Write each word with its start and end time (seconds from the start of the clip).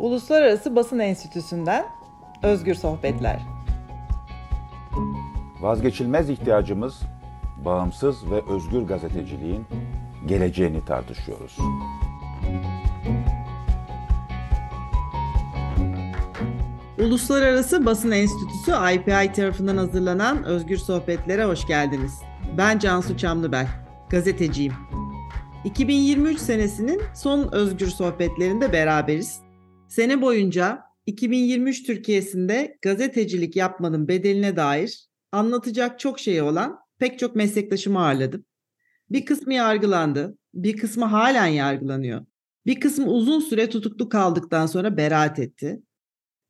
Uluslararası 0.00 0.76
Basın 0.76 0.98
Enstitüsü'nden 0.98 1.86
Özgür 2.42 2.74
Sohbetler. 2.74 3.40
Vazgeçilmez 5.60 6.30
ihtiyacımız 6.30 7.00
bağımsız 7.64 8.30
ve 8.30 8.42
özgür 8.54 8.82
gazeteciliğin 8.82 9.66
geleceğini 10.26 10.84
tartışıyoruz. 10.84 11.58
Uluslararası 16.98 17.86
Basın 17.86 18.10
Enstitüsü 18.10 18.72
IPI 18.94 19.32
tarafından 19.32 19.76
hazırlanan 19.76 20.44
Özgür 20.44 20.76
Sohbetlere 20.76 21.44
hoş 21.44 21.66
geldiniz. 21.66 22.22
Ben 22.58 22.78
Cansu 22.78 23.16
Çamlıbel, 23.16 23.66
gazeteciyim. 24.08 24.89
2023 25.64 26.38
senesinin 26.38 27.02
son 27.14 27.48
Özgür 27.52 27.86
Sohbetlerinde 27.86 28.72
beraberiz. 28.72 29.40
Sene 29.88 30.22
boyunca 30.22 30.82
2023 31.06 31.82
Türkiye'sinde 31.82 32.78
gazetecilik 32.82 33.56
yapmanın 33.56 34.08
bedeline 34.08 34.56
dair 34.56 35.08
anlatacak 35.32 35.98
çok 35.98 36.20
şey 36.20 36.42
olan 36.42 36.78
pek 36.98 37.18
çok 37.18 37.36
meslektaşımı 37.36 38.00
ağırladım. 38.00 38.44
Bir 39.10 39.24
kısmı 39.24 39.54
yargılandı, 39.54 40.38
bir 40.54 40.76
kısmı 40.76 41.04
halen 41.04 41.46
yargılanıyor. 41.46 42.26
Bir 42.66 42.80
kısmı 42.80 43.06
uzun 43.06 43.40
süre 43.40 43.70
tutuklu 43.70 44.08
kaldıktan 44.08 44.66
sonra 44.66 44.96
beraat 44.96 45.38
etti. 45.38 45.80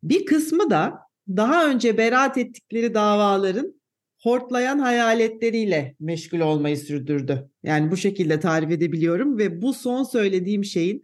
Bir 0.02 0.26
kısmı 0.26 0.70
da 0.70 0.98
daha 1.28 1.66
önce 1.66 1.98
beraat 1.98 2.38
ettikleri 2.38 2.94
davaların 2.94 3.79
hortlayan 4.22 4.78
hayaletleriyle 4.78 5.96
meşgul 6.00 6.40
olmayı 6.40 6.76
sürdürdü. 6.76 7.50
Yani 7.62 7.90
bu 7.90 7.96
şekilde 7.96 8.40
tarif 8.40 8.70
edebiliyorum 8.70 9.38
ve 9.38 9.62
bu 9.62 9.72
son 9.72 10.02
söylediğim 10.02 10.64
şeyin 10.64 11.02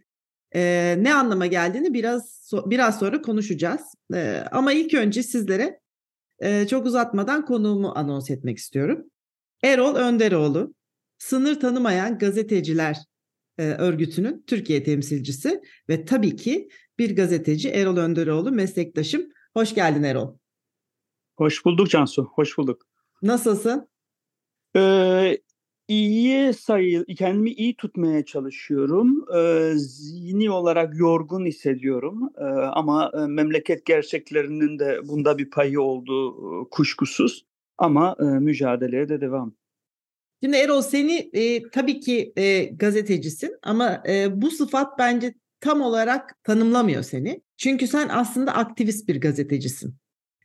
e, 0.55 0.95
ne 0.99 1.13
anlama 1.13 1.45
geldiğini 1.45 1.93
biraz 1.93 2.51
biraz 2.65 2.99
sonra 2.99 3.21
konuşacağız. 3.21 3.81
E, 4.13 4.43
ama 4.51 4.73
ilk 4.73 4.93
önce 4.93 5.23
sizlere 5.23 5.79
e, 6.39 6.67
çok 6.67 6.85
uzatmadan 6.85 7.45
konuğumu 7.45 7.91
anons 7.95 8.29
etmek 8.29 8.57
istiyorum. 8.57 9.03
Erol 9.63 9.95
Önderoğlu, 9.95 10.73
sınır 11.17 11.59
tanımayan 11.59 12.17
gazeteciler 12.17 12.97
e, 13.57 13.63
örgütünün 13.63 14.43
Türkiye 14.47 14.83
temsilcisi 14.83 15.61
ve 15.89 16.05
tabii 16.05 16.35
ki 16.35 16.69
bir 16.99 17.15
gazeteci 17.15 17.69
Erol 17.69 17.97
Önderoğlu 17.97 18.51
meslektaşım. 18.51 19.29
Hoş 19.53 19.75
geldin 19.75 20.03
Erol. 20.03 20.37
Hoş 21.37 21.65
bulduk 21.65 21.89
Cansu, 21.89 22.29
hoş 22.33 22.57
bulduk. 22.57 22.86
Nasılsın? 23.21 23.87
Ee, 24.75 25.37
iyiye 25.87 26.53
sayı, 26.53 27.05
kendimi 27.05 27.51
iyi 27.51 27.75
tutmaya 27.75 28.25
çalışıyorum. 28.25 29.25
Ee, 29.37 29.73
zihni 29.75 30.51
olarak 30.51 30.99
yorgun 30.99 31.45
hissediyorum. 31.45 32.29
Ee, 32.37 32.43
ama 32.51 33.11
memleket 33.27 33.85
gerçeklerinin 33.85 34.79
de 34.79 34.99
bunda 35.07 35.37
bir 35.37 35.49
payı 35.49 35.81
olduğu 35.81 36.31
e, 36.31 36.69
kuşkusuz. 36.71 37.45
Ama 37.77 38.15
e, 38.19 38.23
mücadeleye 38.23 39.09
de 39.09 39.21
devam. 39.21 39.55
Şimdi 40.43 40.57
Erol 40.57 40.81
seni 40.81 41.29
e, 41.33 41.69
tabii 41.69 41.99
ki 41.99 42.33
e, 42.35 42.63
gazetecisin 42.63 43.55
ama 43.63 44.03
e, 44.09 44.41
bu 44.41 44.51
sıfat 44.51 44.99
bence 44.99 45.33
tam 45.59 45.81
olarak 45.81 46.43
tanımlamıyor 46.43 47.03
seni. 47.03 47.41
Çünkü 47.57 47.87
sen 47.87 48.09
aslında 48.09 48.53
aktivist 48.53 49.07
bir 49.07 49.21
gazetecisin. 49.21 49.95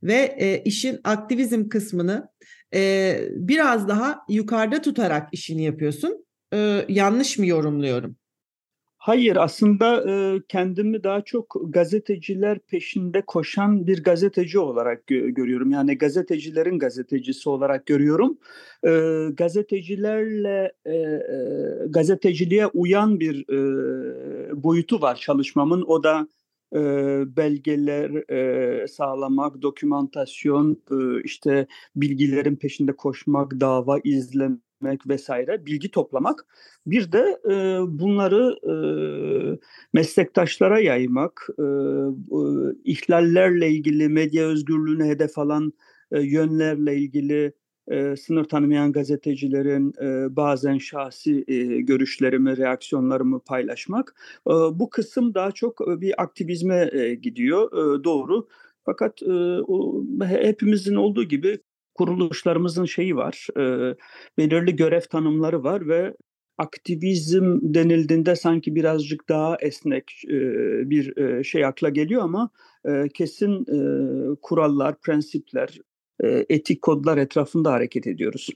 Ve 0.03 0.37
e, 0.39 0.63
işin 0.63 1.01
aktivizm 1.05 1.69
kısmını 1.69 2.29
e, 2.75 3.15
biraz 3.31 3.89
daha 3.89 4.19
yukarıda 4.29 4.83
tutarak 4.83 5.29
işini 5.33 5.63
yapıyorsun. 5.63 6.25
E, 6.55 6.87
yanlış 6.89 7.39
mı 7.39 7.47
yorumluyorum? 7.47 8.17
Hayır 9.05 9.37
aslında 9.37 10.11
e, 10.11 10.43
kendimi 10.49 11.05
daha 11.05 11.21
çok 11.21 11.57
gazeteciler 11.69 12.59
peşinde 12.59 13.23
koşan 13.27 13.87
bir 13.87 14.03
gazeteci 14.03 14.59
olarak 14.59 15.03
gö- 15.09 15.31
görüyorum. 15.31 15.71
Yani 15.71 15.99
gazetecilerin 15.99 16.79
gazetecisi 16.79 17.49
olarak 17.49 17.87
görüyorum. 17.87 18.39
E, 18.87 18.91
gazetecilerle 19.33 20.73
e, 20.85 20.95
e, 20.95 21.21
gazeteciliğe 21.89 22.67
uyan 22.67 23.21
bir 23.21 23.45
e, 23.49 24.63
boyutu 24.63 25.01
var 25.01 25.17
çalışmamın. 25.17 25.83
O 25.87 26.03
da 26.03 26.29
e, 26.75 26.79
belgeler 27.37 28.31
e, 28.83 28.89
sağlamak, 28.89 29.63
dokümantasyon, 29.63 30.83
e, 30.91 31.23
işte 31.25 31.67
bilgilerin 31.97 32.57
peşinde 32.57 32.93
koşmak, 32.97 33.53
dava 33.61 33.99
izlemek 34.05 35.09
vesaire, 35.09 35.67
bilgi 35.67 35.91
toplamak. 35.91 36.47
Bir 36.87 37.13
de 37.13 37.41
e, 37.51 37.55
bunları 38.01 38.57
e, 38.69 38.75
meslektaşlara 39.93 40.81
yaymak, 40.81 41.49
e, 41.59 41.63
e, 41.63 42.39
ihlallerle 42.85 43.71
ilgili, 43.71 44.09
medya 44.09 44.47
özgürlüğüne 44.47 45.05
hedef 45.05 45.39
alan 45.39 45.73
e, 46.13 46.21
yönlerle 46.23 46.97
ilgili 46.97 47.53
e, 47.91 48.17
sınır 48.17 48.45
tanımayan 48.45 48.93
gazetecilerin 48.93 49.93
e, 50.03 50.37
bazen 50.37 50.79
şahsi 50.79 51.45
e, 51.49 51.81
görüşlerimi, 51.81 52.57
reaksiyonlarımı 52.57 53.41
paylaşmak. 53.41 54.15
E, 54.47 54.51
bu 54.51 54.91
kısım 54.91 55.35
daha 55.35 55.53
çok 55.53 55.81
bir 55.81 56.23
aktivizme 56.23 56.91
e, 56.93 57.15
gidiyor, 57.15 57.73
e, 57.73 58.05
doğru. 58.05 58.49
Fakat 58.85 59.23
e, 59.23 59.33
o, 59.67 60.05
hepimizin 60.25 60.95
olduğu 60.95 61.25
gibi 61.25 61.59
kuruluşlarımızın 61.95 62.85
şeyi 62.85 63.17
var, 63.17 63.47
e, 63.57 63.95
belirli 64.39 64.77
görev 64.77 65.01
tanımları 65.01 65.65
var 65.65 65.89
ve 65.89 66.15
aktivizm 66.59 67.59
denildiğinde 67.63 68.37
sanki 68.37 68.75
birazcık 68.75 69.29
daha 69.29 69.57
esnek 69.61 70.23
e, 70.29 70.41
bir 70.91 71.17
e, 71.17 71.45
şey 71.45 71.65
akla 71.65 71.89
geliyor 71.89 72.23
ama 72.23 72.51
e, 72.89 73.09
kesin 73.15 73.61
e, 73.63 73.79
kurallar, 74.43 75.01
prensipler, 75.01 75.79
etik 76.49 76.83
kodlar 76.83 77.19
etrafında 77.19 77.73
hareket 77.73 78.07
ediyoruz. 78.07 78.49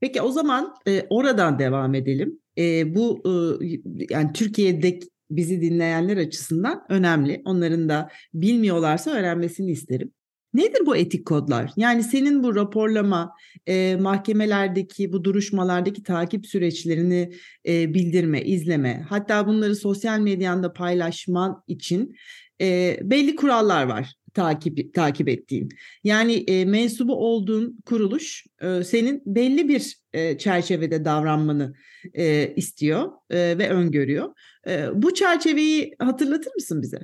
Peki 0.00 0.22
o 0.22 0.30
zaman 0.30 0.74
e, 0.86 1.06
oradan 1.10 1.58
devam 1.58 1.94
edelim. 1.94 2.40
E, 2.58 2.94
bu 2.94 3.22
e, 3.24 3.66
yani 4.10 4.32
Türkiye'de 4.32 4.98
bizi 5.30 5.60
dinleyenler 5.60 6.16
açısından 6.16 6.84
önemli. 6.88 7.42
Onların 7.44 7.88
da 7.88 8.08
bilmiyorlarsa 8.34 9.10
öğrenmesini 9.10 9.70
isterim. 9.70 10.12
Nedir 10.54 10.86
bu 10.86 10.96
etik 10.96 11.26
kodlar? 11.26 11.70
Yani 11.76 12.02
senin 12.02 12.42
bu 12.42 12.56
raporlama, 12.56 13.32
e, 13.66 13.96
mahkemelerdeki 13.96 15.12
bu 15.12 15.24
duruşmalardaki 15.24 16.02
takip 16.02 16.46
süreçlerini 16.46 17.32
e, 17.68 17.94
bildirme, 17.94 18.42
izleme, 18.42 19.04
hatta 19.08 19.46
bunları 19.46 19.76
sosyal 19.76 20.20
medyanda 20.20 20.72
paylaşman 20.72 21.62
için 21.66 22.14
e, 22.60 22.98
belli 23.02 23.36
kurallar 23.36 23.84
var 23.84 24.17
takip 24.38 24.94
takip 24.94 25.28
ettiğin. 25.28 25.68
Yani 26.04 26.44
e, 26.48 26.64
mensubu 26.64 27.14
olduğun 27.16 27.78
kuruluş 27.86 28.44
e, 28.60 28.84
senin 28.84 29.22
belli 29.26 29.68
bir 29.68 29.96
e, 30.12 30.38
çerçevede 30.38 31.04
davranmanı 31.04 31.74
e, 32.14 32.54
istiyor 32.56 33.08
e, 33.30 33.58
ve 33.58 33.70
öngörüyor. 33.70 34.28
E, 34.68 34.86
bu 34.94 35.14
çerçeveyi 35.14 35.94
hatırlatır 35.98 36.52
mısın 36.54 36.82
bize? 36.82 36.98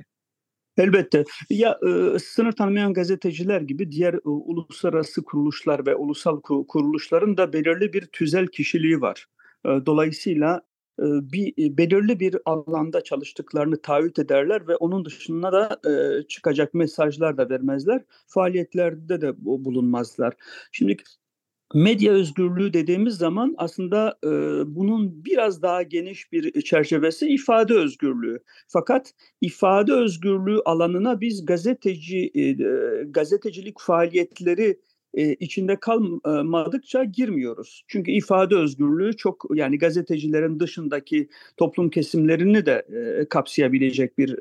Elbette. 0.77 1.23
Ya 1.49 1.79
e, 1.87 2.19
sınır 2.19 2.51
tanımayan 2.51 2.93
gazeteciler 2.93 3.61
gibi 3.61 3.91
diğer 3.91 4.13
e, 4.13 4.19
uluslararası 4.23 5.23
kuruluşlar 5.23 5.85
ve 5.85 5.95
ulusal 5.95 6.41
kuruluşların 6.41 7.37
da 7.37 7.53
belirli 7.53 7.93
bir 7.93 8.05
tüzel 8.05 8.47
kişiliği 8.47 9.01
var. 9.01 9.25
E, 9.65 9.69
dolayısıyla 9.85 10.61
bir 10.99 11.77
belirli 11.77 12.19
bir 12.19 12.37
alanda 12.45 13.01
çalıştıklarını 13.03 13.81
taahhüt 13.81 14.19
ederler 14.19 14.67
ve 14.67 14.75
onun 14.75 15.05
dışında 15.05 15.51
da 15.51 15.79
çıkacak 16.27 16.73
mesajlar 16.73 17.37
da 17.37 17.49
vermezler. 17.49 18.03
Faaliyetlerde 18.27 19.21
de 19.21 19.33
bulunmazlar. 19.45 20.33
Şimdi 20.71 20.97
medya 21.73 22.13
özgürlüğü 22.13 22.73
dediğimiz 22.73 23.15
zaman 23.17 23.55
aslında 23.57 24.17
e, 24.23 24.29
bunun 24.75 25.25
biraz 25.25 25.61
daha 25.61 25.81
geniş 25.81 26.31
bir 26.31 26.61
çerçevesi 26.61 27.27
ifade 27.27 27.73
özgürlüğü. 27.73 28.39
Fakat 28.67 29.13
ifade 29.41 29.93
özgürlüğü 29.93 30.61
alanına 30.65 31.21
biz 31.21 31.45
gazeteci 31.45 32.31
e, 32.35 32.51
gazetecilik 33.03 33.79
faaliyetleri 33.79 34.79
e, 35.15 35.33
içinde 35.33 35.79
kalmadıkça 35.79 37.03
girmiyoruz. 37.03 37.83
Çünkü 37.87 38.11
ifade 38.11 38.55
özgürlüğü 38.55 39.17
çok 39.17 39.45
yani 39.53 39.77
gazetecilerin 39.77 40.59
dışındaki 40.59 41.29
toplum 41.57 41.89
kesimlerini 41.89 42.65
de 42.65 42.85
kapsayabilecek 43.29 44.17
bir 44.17 44.39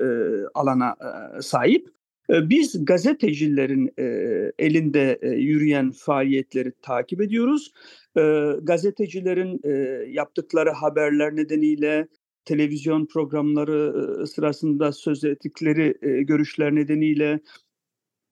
alana 0.54 0.96
sahip. 1.40 1.88
Biz 2.28 2.84
gazetecilerin 2.84 3.90
elinde 4.58 5.18
yürüyen 5.36 5.90
faaliyetleri 5.90 6.72
takip 6.82 7.20
ediyoruz. 7.20 7.72
Gazetecilerin 8.62 9.60
yaptıkları 10.12 10.70
haberler 10.70 11.36
nedeniyle 11.36 12.08
televizyon 12.44 13.06
programları 13.06 14.26
sırasında 14.26 14.92
söz 14.92 15.24
ettikleri 15.24 15.94
görüşler 16.24 16.74
nedeniyle 16.74 17.40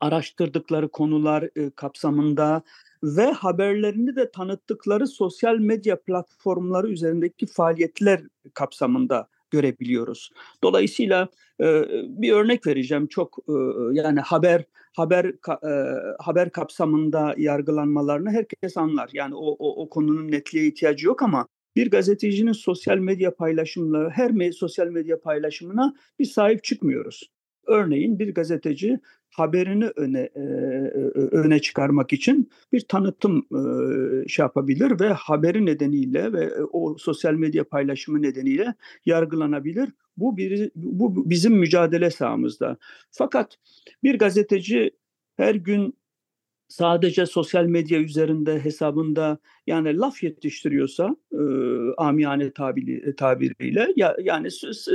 araştırdıkları 0.03 0.89
konular 0.89 1.49
e, 1.57 1.71
kapsamında 1.71 2.63
ve 3.03 3.33
haberlerini 3.33 4.17
de 4.17 4.31
tanıttıkları 4.31 5.07
sosyal 5.07 5.59
medya 5.59 6.01
platformları 6.01 6.89
üzerindeki 6.89 7.47
faaliyetler 7.47 8.21
kapsamında 8.55 9.29
görebiliyoruz. 9.51 10.31
Dolayısıyla 10.65 11.29
e, 11.61 11.85
bir 12.09 12.33
örnek 12.33 12.67
vereceğim. 12.67 13.07
Çok 13.07 13.39
e, 13.49 13.53
yani 13.93 14.21
haber 14.21 14.65
haber 14.97 15.25
e, 15.25 15.75
haber 16.19 16.51
kapsamında 16.51 17.35
yargılanmalarını 17.37 18.31
herkes 18.31 18.77
anlar. 18.77 19.11
Yani 19.13 19.35
o, 19.35 19.57
o 19.59 19.83
o 19.83 19.89
konunun 19.89 20.31
netliğe 20.31 20.67
ihtiyacı 20.67 21.07
yok 21.07 21.23
ama 21.23 21.47
bir 21.77 21.91
gazetecinin 21.91 22.53
sosyal 22.53 22.99
medya 22.99 23.35
paylaşımları, 23.35 24.11
her 24.11 24.31
me- 24.31 24.53
sosyal 24.53 24.87
medya 24.87 25.21
paylaşımına 25.21 25.95
bir 26.19 26.25
sahip 26.25 26.65
çıkmıyoruz. 26.65 27.31
Örneğin 27.67 28.19
bir 28.19 28.35
gazeteci 28.35 29.01
haberini 29.33 29.87
öne 29.97 30.21
e, 30.35 30.41
öne 31.19 31.61
çıkarmak 31.61 32.13
için 32.13 32.51
bir 32.73 32.81
tanıtım 32.81 33.47
e, 33.53 34.29
şey 34.29 34.43
yapabilir 34.43 35.01
ve 35.01 35.09
haberi 35.09 35.67
nedeniyle 35.67 36.33
ve 36.33 36.65
o 36.65 36.99
sosyal 36.99 37.35
medya 37.35 37.65
paylaşımı 37.65 38.23
nedeniyle 38.23 38.75
yargılanabilir. 39.07 39.91
Bu 40.17 40.37
bir 40.37 40.71
bu 40.75 41.31
bizim 41.31 41.55
mücadele 41.55 42.11
sahamızda. 42.11 42.77
Fakat 43.11 43.59
bir 44.03 44.19
gazeteci 44.19 44.91
her 45.37 45.55
gün 45.55 45.95
sadece 46.73 47.27
sosyal 47.27 47.65
medya 47.65 48.01
üzerinde 48.01 48.65
hesabında 48.65 49.39
yani 49.67 49.99
laf 49.99 50.23
yetiştiriyorsa 50.23 51.17
e, 51.33 51.43
amiyane 51.99 52.51
tabiri, 52.51 53.17
tabiriyle 53.17 53.89
ya, 53.97 54.17
yani 54.23 54.49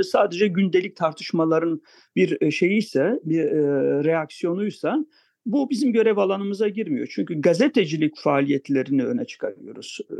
sadece 0.04 0.46
gündelik 0.48 0.96
tartışmaların 0.96 1.82
bir 2.16 2.50
şeyi 2.50 2.78
ise 2.78 3.20
bir 3.24 3.44
e, 3.44 4.04
reaksiyonuysa 4.04 5.04
bu 5.46 5.70
bizim 5.70 5.92
görev 5.92 6.16
alanımıza 6.16 6.68
girmiyor. 6.68 7.08
Çünkü 7.10 7.40
gazetecilik 7.40 8.16
faaliyetlerini 8.18 9.04
öne 9.04 9.24
çıkarıyoruz. 9.24 9.98
Ee, 10.10 10.14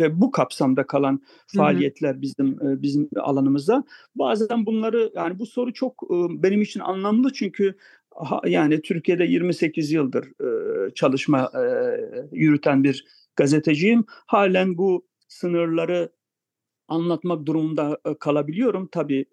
ve 0.00 0.20
bu 0.20 0.30
kapsamda 0.30 0.86
kalan 0.86 1.22
faaliyetler 1.46 2.22
bizim 2.22 2.58
bizim 2.60 3.08
alanımızda. 3.16 3.84
Bazen 4.14 4.66
bunları 4.66 5.12
yani 5.14 5.38
bu 5.38 5.46
soru 5.46 5.72
çok 5.72 6.10
benim 6.42 6.62
için 6.62 6.80
anlamlı 6.80 7.32
çünkü 7.32 7.74
yani 8.46 8.82
Türkiye'de 8.82 9.24
28 9.24 9.92
yıldır 9.92 10.32
çalışma 10.94 11.50
yürüten 12.32 12.84
bir 12.84 13.04
gazeteciyim. 13.36 14.04
Halen 14.08 14.78
bu 14.78 15.06
sınırları 15.28 16.10
anlatmak 16.88 17.46
durumunda 17.46 17.98
kalabiliyorum. 18.20 18.88
Tabii 18.92 19.24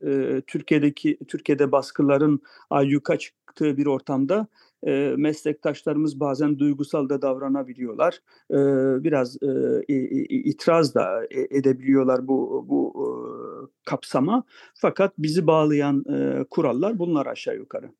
Türkiye'deki 0.47 1.17
Türkiye'de 1.27 1.71
baskıların 1.71 2.39
ayyuka 2.69 3.17
çıktığı 3.17 3.77
bir 3.77 3.85
ortamda 3.85 4.47
meslektaşlarımız 5.17 6.19
bazen 6.19 6.59
duygusal 6.59 7.09
da 7.09 7.21
davranabiliyorlar. 7.21 8.19
biraz 9.03 9.37
itiraz 10.29 10.95
da 10.95 11.25
e, 11.25 11.57
edebiliyorlar 11.57 12.27
bu 12.27 12.65
bu 12.69 12.91
kapsama. 13.85 14.43
Fakat 14.75 15.13
bizi 15.17 15.47
bağlayan 15.47 16.03
kurallar 16.49 16.99
bunlar 16.99 17.25
aşağı 17.25 17.55
yukarı. 17.55 17.91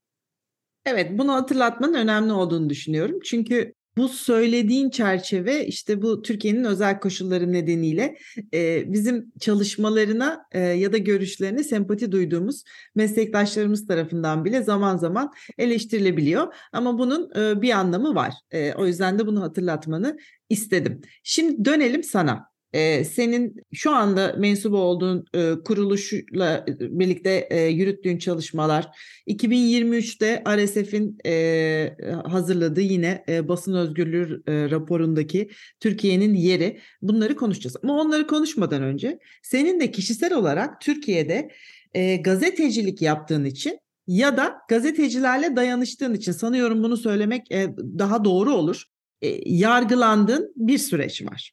Evet, 0.85 1.11
bunu 1.17 1.33
hatırlatmanın 1.33 1.93
önemli 1.93 2.33
olduğunu 2.33 2.69
düşünüyorum. 2.69 3.19
Çünkü 3.23 3.73
bu 3.97 4.09
söylediğin 4.09 4.89
çerçeve 4.89 5.65
işte 5.67 6.01
bu 6.01 6.21
Türkiye'nin 6.21 6.63
özel 6.63 6.99
koşulları 6.99 7.53
nedeniyle 7.53 8.17
e, 8.53 8.93
bizim 8.93 9.31
çalışmalarına 9.39 10.45
e, 10.51 10.59
ya 10.59 10.93
da 10.93 10.97
görüşlerine 10.97 11.63
sempati 11.63 12.11
duyduğumuz 12.11 12.63
meslektaşlarımız 12.95 13.87
tarafından 13.87 14.45
bile 14.45 14.63
zaman 14.63 14.97
zaman 14.97 15.31
eleştirilebiliyor. 15.57 16.53
Ama 16.73 16.99
bunun 16.99 17.29
e, 17.35 17.61
bir 17.61 17.71
anlamı 17.71 18.15
var. 18.15 18.33
E, 18.51 18.73
o 18.73 18.87
yüzden 18.87 19.19
de 19.19 19.27
bunu 19.27 19.41
hatırlatmanı 19.41 20.17
istedim. 20.49 21.01
Şimdi 21.23 21.65
dönelim 21.65 22.03
sana 22.03 22.50
e, 22.73 23.03
senin 23.03 23.55
şu 23.73 23.91
anda 23.91 24.35
mensup 24.37 24.73
olduğun 24.73 25.25
e, 25.33 25.53
kuruluşla 25.65 26.65
birlikte 26.79 27.47
e, 27.51 27.61
yürüttüğün 27.61 28.17
çalışmalar 28.17 28.87
2023'te 29.27 30.43
RSF'in 30.57 31.17
e, 31.25 31.95
hazırladığı 32.25 32.81
yine 32.81 33.23
e, 33.29 33.47
basın 33.47 33.73
özgürlüğü 33.73 34.43
e, 34.47 34.69
raporundaki 34.69 35.49
Türkiye'nin 35.79 36.33
yeri 36.33 36.79
bunları 37.01 37.35
konuşacağız. 37.35 37.75
Ama 37.83 38.01
onları 38.01 38.27
konuşmadan 38.27 38.83
önce 38.83 39.19
senin 39.43 39.79
de 39.79 39.91
kişisel 39.91 40.33
olarak 40.33 40.81
Türkiye'de 40.81 41.51
e, 41.93 42.15
gazetecilik 42.15 43.01
yaptığın 43.01 43.45
için 43.45 43.79
ya 44.07 44.37
da 44.37 44.57
gazetecilerle 44.69 45.55
dayanıştığın 45.55 46.13
için 46.13 46.31
sanıyorum 46.31 46.83
bunu 46.83 46.97
söylemek 46.97 47.51
e, 47.51 47.67
daha 47.77 48.25
doğru 48.25 48.53
olur. 48.53 48.83
E, 49.21 49.41
yargılandığın 49.45 50.53
bir 50.55 50.77
süreç 50.77 51.25
var. 51.25 51.51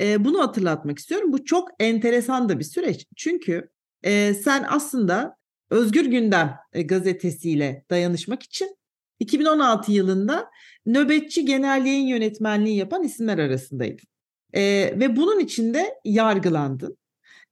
E, 0.00 0.24
bunu 0.24 0.40
hatırlatmak 0.40 0.98
istiyorum. 0.98 1.32
Bu 1.32 1.44
çok 1.44 1.68
enteresan 1.80 2.48
da 2.48 2.58
bir 2.58 2.64
süreç. 2.64 3.06
Çünkü 3.16 3.70
e, 4.02 4.34
sen 4.34 4.66
aslında 4.68 5.36
Özgür 5.70 6.04
Gündem 6.04 6.56
e, 6.72 6.82
gazetesiyle 6.82 7.84
dayanışmak 7.90 8.42
için 8.42 8.76
2016 9.20 9.92
yılında 9.92 10.50
nöbetçi 10.86 11.44
genel 11.44 11.86
yayın 11.86 12.06
yönetmenliği 12.06 12.76
yapan 12.76 13.02
isimler 13.02 13.38
arasındaydın. 13.38 14.06
E, 14.52 14.62
ve 15.00 15.16
bunun 15.16 15.40
içinde 15.40 15.94
yargılandın. 16.04 16.98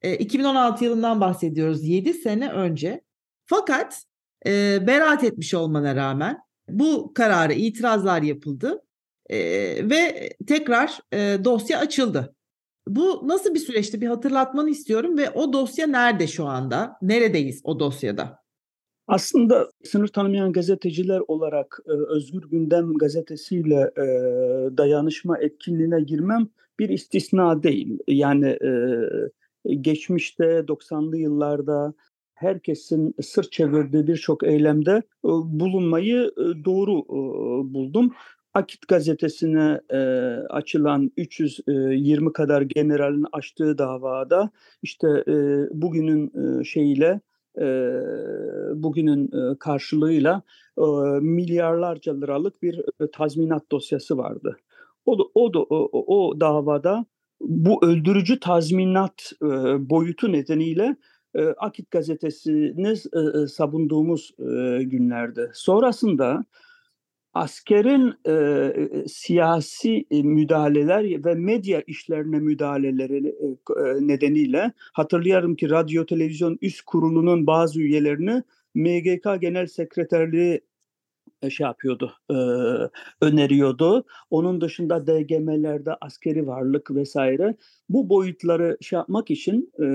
E, 0.02 0.16
2016 0.16 0.84
yılından 0.84 1.20
bahsediyoruz 1.20 1.84
7 1.84 2.14
sene 2.14 2.50
önce. 2.50 3.00
Fakat 3.44 4.04
e, 4.46 4.78
beraat 4.86 5.24
etmiş 5.24 5.54
olmana 5.54 5.96
rağmen 5.96 6.38
bu 6.68 7.14
kararı 7.14 7.52
itirazlar 7.52 8.22
yapıldı 8.22 8.82
ve 9.90 10.30
tekrar 10.46 10.98
e, 11.12 11.44
dosya 11.44 11.78
açıldı. 11.78 12.34
Bu 12.88 13.28
nasıl 13.28 13.54
bir 13.54 13.60
süreçti 13.60 14.00
bir 14.00 14.06
hatırlatmanı 14.06 14.70
istiyorum 14.70 15.18
ve 15.18 15.30
o 15.30 15.52
dosya 15.52 15.86
nerede 15.86 16.26
şu 16.26 16.44
anda? 16.46 16.96
Neredeyiz 17.02 17.60
o 17.64 17.80
dosyada? 17.80 18.44
Aslında 19.06 19.70
sınır 19.84 20.08
tanımayan 20.08 20.52
gazeteciler 20.52 21.20
olarak 21.28 21.78
e, 21.86 21.92
Özgür 21.92 22.42
Gündem 22.50 22.94
gazetesiyle 22.94 23.90
e, 23.96 24.06
dayanışma 24.76 25.38
etkinliğine 25.38 26.00
girmem 26.00 26.48
bir 26.78 26.88
istisna 26.88 27.62
değil. 27.62 27.98
Yani 28.08 28.46
e, 28.48 29.74
geçmişte 29.74 30.44
90'lı 30.44 31.16
yıllarda 31.16 31.94
herkesin 32.34 33.14
sırt 33.22 33.52
çevirdiği 33.52 34.06
birçok 34.06 34.42
eylemde 34.42 35.02
bulunmayı 35.24 36.32
doğru 36.64 37.04
buldum. 37.74 38.14
Akit 38.54 38.88
gazetesine 38.88 39.80
e, 39.90 39.98
açılan 40.50 41.10
320 41.16 42.32
kadar 42.32 42.62
generalin 42.62 43.26
açtığı 43.32 43.78
davada 43.78 44.50
işte 44.82 45.08
e, 45.28 45.34
bugünün 45.70 46.32
e, 46.60 46.64
şeyiyle 46.64 47.20
e, 47.60 47.66
bugünün 48.74 49.26
e, 49.26 49.58
karşılığıyla 49.58 50.42
e, 50.78 50.82
milyarlarca 51.20 52.20
liralık 52.20 52.62
bir 52.62 52.78
e, 52.78 53.10
tazminat 53.12 53.70
dosyası 53.72 54.18
vardı. 54.18 54.56
O 55.06 55.18
da, 55.18 55.22
o 55.34 55.54
da 55.54 55.58
o, 55.58 56.04
o 56.16 56.40
davada 56.40 57.06
bu 57.40 57.86
öldürücü 57.86 58.40
tazminat 58.40 59.32
e, 59.42 59.46
boyutu 59.90 60.32
nedeniyle 60.32 60.96
e, 61.34 61.44
Akit 61.44 61.90
gazetesini 61.90 62.88
e, 62.92 63.46
savunduğumuz 63.46 64.30
e, 64.38 64.82
günlerde. 64.82 65.50
Sonrasında 65.54 66.44
askerin 67.34 68.14
e, 68.28 69.08
siyasi 69.08 70.06
müdahaleler 70.10 71.24
ve 71.24 71.34
medya 71.34 71.82
işlerine 71.86 72.38
müdahaleleri 72.38 73.28
e, 73.28 74.06
nedeniyle 74.06 74.72
hatırlıyorum 74.92 75.56
ki 75.56 75.70
radyo 75.70 76.06
televizyon 76.06 76.58
üst 76.62 76.82
kurulunun 76.82 77.46
bazı 77.46 77.80
üyelerini 77.80 78.42
MGK 78.74 79.40
Genel 79.40 79.66
Sekreterliği 79.66 80.60
şey 81.50 81.64
yapıyordu, 81.64 82.12
e, 82.30 82.34
öneriyordu. 83.20 84.04
Onun 84.30 84.60
dışında 84.60 85.06
DGM'lerde 85.06 85.90
askeri 86.00 86.46
varlık 86.46 86.94
vesaire 86.94 87.56
bu 87.88 88.08
boyutları 88.08 88.78
şey 88.80 88.96
yapmak 88.96 89.30
için, 89.30 89.72
e, 89.82 89.86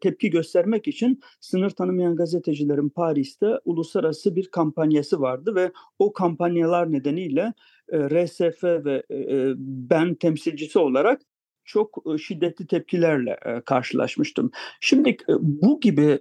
tepki 0.00 0.30
göstermek 0.30 0.88
için 0.88 1.20
sınır 1.40 1.70
tanımayan 1.70 2.16
gazetecilerin 2.16 2.88
Paris'te 2.88 3.58
uluslararası 3.64 4.36
bir 4.36 4.50
kampanyası 4.50 5.20
vardı 5.20 5.54
ve 5.54 5.72
o 5.98 6.12
kampanyalar 6.12 6.92
nedeniyle 6.92 7.52
e, 7.92 7.98
RSF 7.98 8.64
ve 8.64 9.02
e, 9.10 9.52
ben 9.56 10.14
temsilcisi 10.14 10.78
olarak 10.78 11.20
çok 11.70 12.04
şiddetli 12.22 12.66
tepkilerle 12.66 13.38
karşılaşmıştım. 13.66 14.50
Şimdi 14.80 15.16
bu 15.40 15.80
gibi 15.80 16.18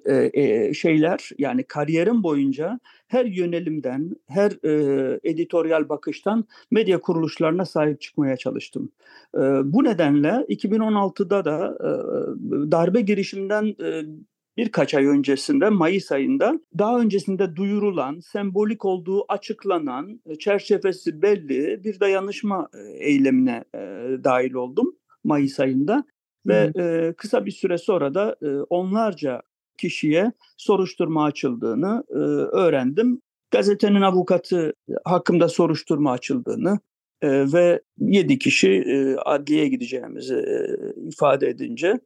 şeyler 0.73 1.29
yani 1.37 1.63
kariyerim 1.63 2.23
boyunca 2.23 2.79
her 3.07 3.25
yönelimden, 3.25 4.11
her 4.27 4.51
editoryal 5.23 5.89
bakıştan 5.89 6.45
medya 6.71 6.99
kuruluşlarına 6.99 7.65
sahip 7.65 8.01
çıkmaya 8.01 8.37
çalıştım. 8.37 8.91
Bu 9.63 9.83
nedenle 9.83 10.29
2016'da 10.29 11.45
da 11.45 11.77
darbe 12.71 13.01
girişiminden 13.01 13.75
birkaç 14.57 14.93
ay 14.93 15.05
öncesinde 15.05 15.69
Mayıs 15.69 16.11
ayında 16.11 16.59
daha 16.77 16.99
öncesinde 16.99 17.55
duyurulan, 17.55 18.19
sembolik 18.19 18.85
olduğu 18.85 19.25
açıklanan, 19.29 20.21
çerçevesi 20.39 21.21
belli 21.21 21.83
bir 21.83 21.99
dayanışma 21.99 22.69
eylemine 22.99 23.63
dahil 24.23 24.53
oldum 24.53 24.95
Mayıs 25.29 25.59
ayında. 25.59 26.03
Ve 26.47 26.71
e, 26.79 27.13
kısa 27.17 27.45
bir 27.45 27.51
süre 27.51 27.77
sonra 27.77 28.13
da 28.13 28.35
e, 28.41 28.47
onlarca 28.47 29.41
kişiye 29.77 30.31
soruşturma 30.57 31.23
açıldığını 31.23 32.03
e, 32.09 32.19
öğrendim. 32.57 33.21
Gazetenin 33.51 34.01
avukatı 34.01 34.73
hakkında 35.05 35.47
soruşturma 35.47 36.11
açıldığını 36.11 36.79
e, 37.21 37.53
ve 37.53 37.81
yedi 37.99 38.39
kişi 38.39 38.69
e, 38.69 39.15
adliyeye 39.15 39.67
gideceğimizi 39.67 40.35
e, 40.35 40.55
ifade 41.07 41.47
edince 41.47 41.99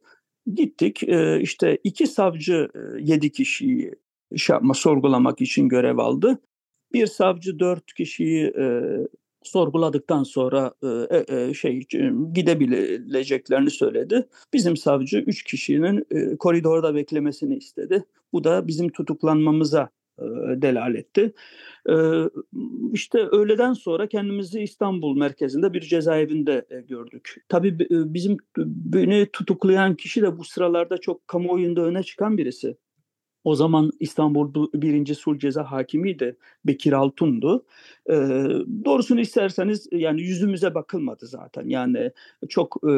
gittik. 0.54 1.02
E, 1.02 1.40
işte 1.40 1.78
iki 1.84 2.06
savcı 2.06 2.68
e, 3.08 3.30
kişiyi 3.30 3.94
şey 4.36 4.54
yapma, 4.54 4.74
sorgulamak 4.74 5.40
için 5.40 5.68
görev 5.68 5.98
aldı. 5.98 6.38
Bir 6.92 7.06
savcı 7.06 7.58
dört 7.58 7.94
kişiyi 7.94 8.44
e, 8.46 8.82
sorguladıktan 9.44 10.22
sonra 10.22 10.74
e, 11.10 11.24
e, 11.36 11.54
şey 11.54 11.86
gidebileceklerini 12.32 13.70
söyledi. 13.70 14.28
Bizim 14.52 14.76
savcı 14.76 15.18
üç 15.18 15.42
kişinin 15.42 16.06
e, 16.10 16.36
koridorda 16.36 16.94
beklemesini 16.94 17.56
istedi. 17.56 18.04
Bu 18.32 18.44
da 18.44 18.66
bizim 18.66 18.88
tutuklanmamıza 18.88 19.88
delaletti. 20.56 21.32
İşte 22.92 23.18
öğleden 23.18 23.72
sonra 23.72 24.06
kendimizi 24.06 24.60
İstanbul 24.60 25.16
merkezinde 25.16 25.72
bir 25.72 25.80
cezaevinde 25.80 26.66
gördük. 26.88 27.34
Tabii 27.48 27.78
bizim 27.90 28.36
beni 28.66 29.26
tutuklayan 29.32 29.94
kişi 29.94 30.22
de 30.22 30.38
bu 30.38 30.44
sıralarda 30.44 30.98
çok 30.98 31.28
kamuoyunda 31.28 31.80
öne 31.80 32.02
çıkan 32.02 32.38
birisi. 32.38 32.76
O 33.44 33.54
zaman 33.54 33.90
İstanbul 34.00 34.68
1. 34.74 35.14
Sulh 35.14 35.38
Ceza 35.38 35.64
Hakimiydi. 35.64 36.36
Bekir 36.64 36.92
Altun'du. 36.92 37.64
E, 38.10 38.14
doğrusunu 38.84 39.20
isterseniz 39.20 39.88
yani 39.92 40.22
yüzümüze 40.22 40.74
bakılmadı 40.74 41.26
zaten. 41.26 41.68
Yani 41.68 42.10
çok 42.48 42.76
e, 42.82 42.92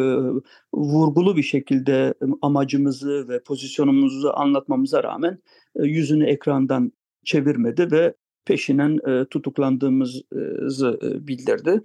vurgulu 0.75 1.37
bir 1.37 1.43
şekilde 1.43 2.15
amacımızı 2.43 3.29
ve 3.29 3.43
pozisyonumuzu 3.43 4.33
anlatmamıza 4.35 5.03
rağmen 5.03 5.39
e, 5.77 5.83
yüzünü 5.83 6.25
ekrandan 6.27 6.93
çevirmedi 7.25 7.93
ve 7.93 8.15
peşinen 8.45 8.99
e, 9.09 9.25
tutuklandığımızı 9.25 10.99
e, 11.03 11.29
bildirdi. 11.29 11.83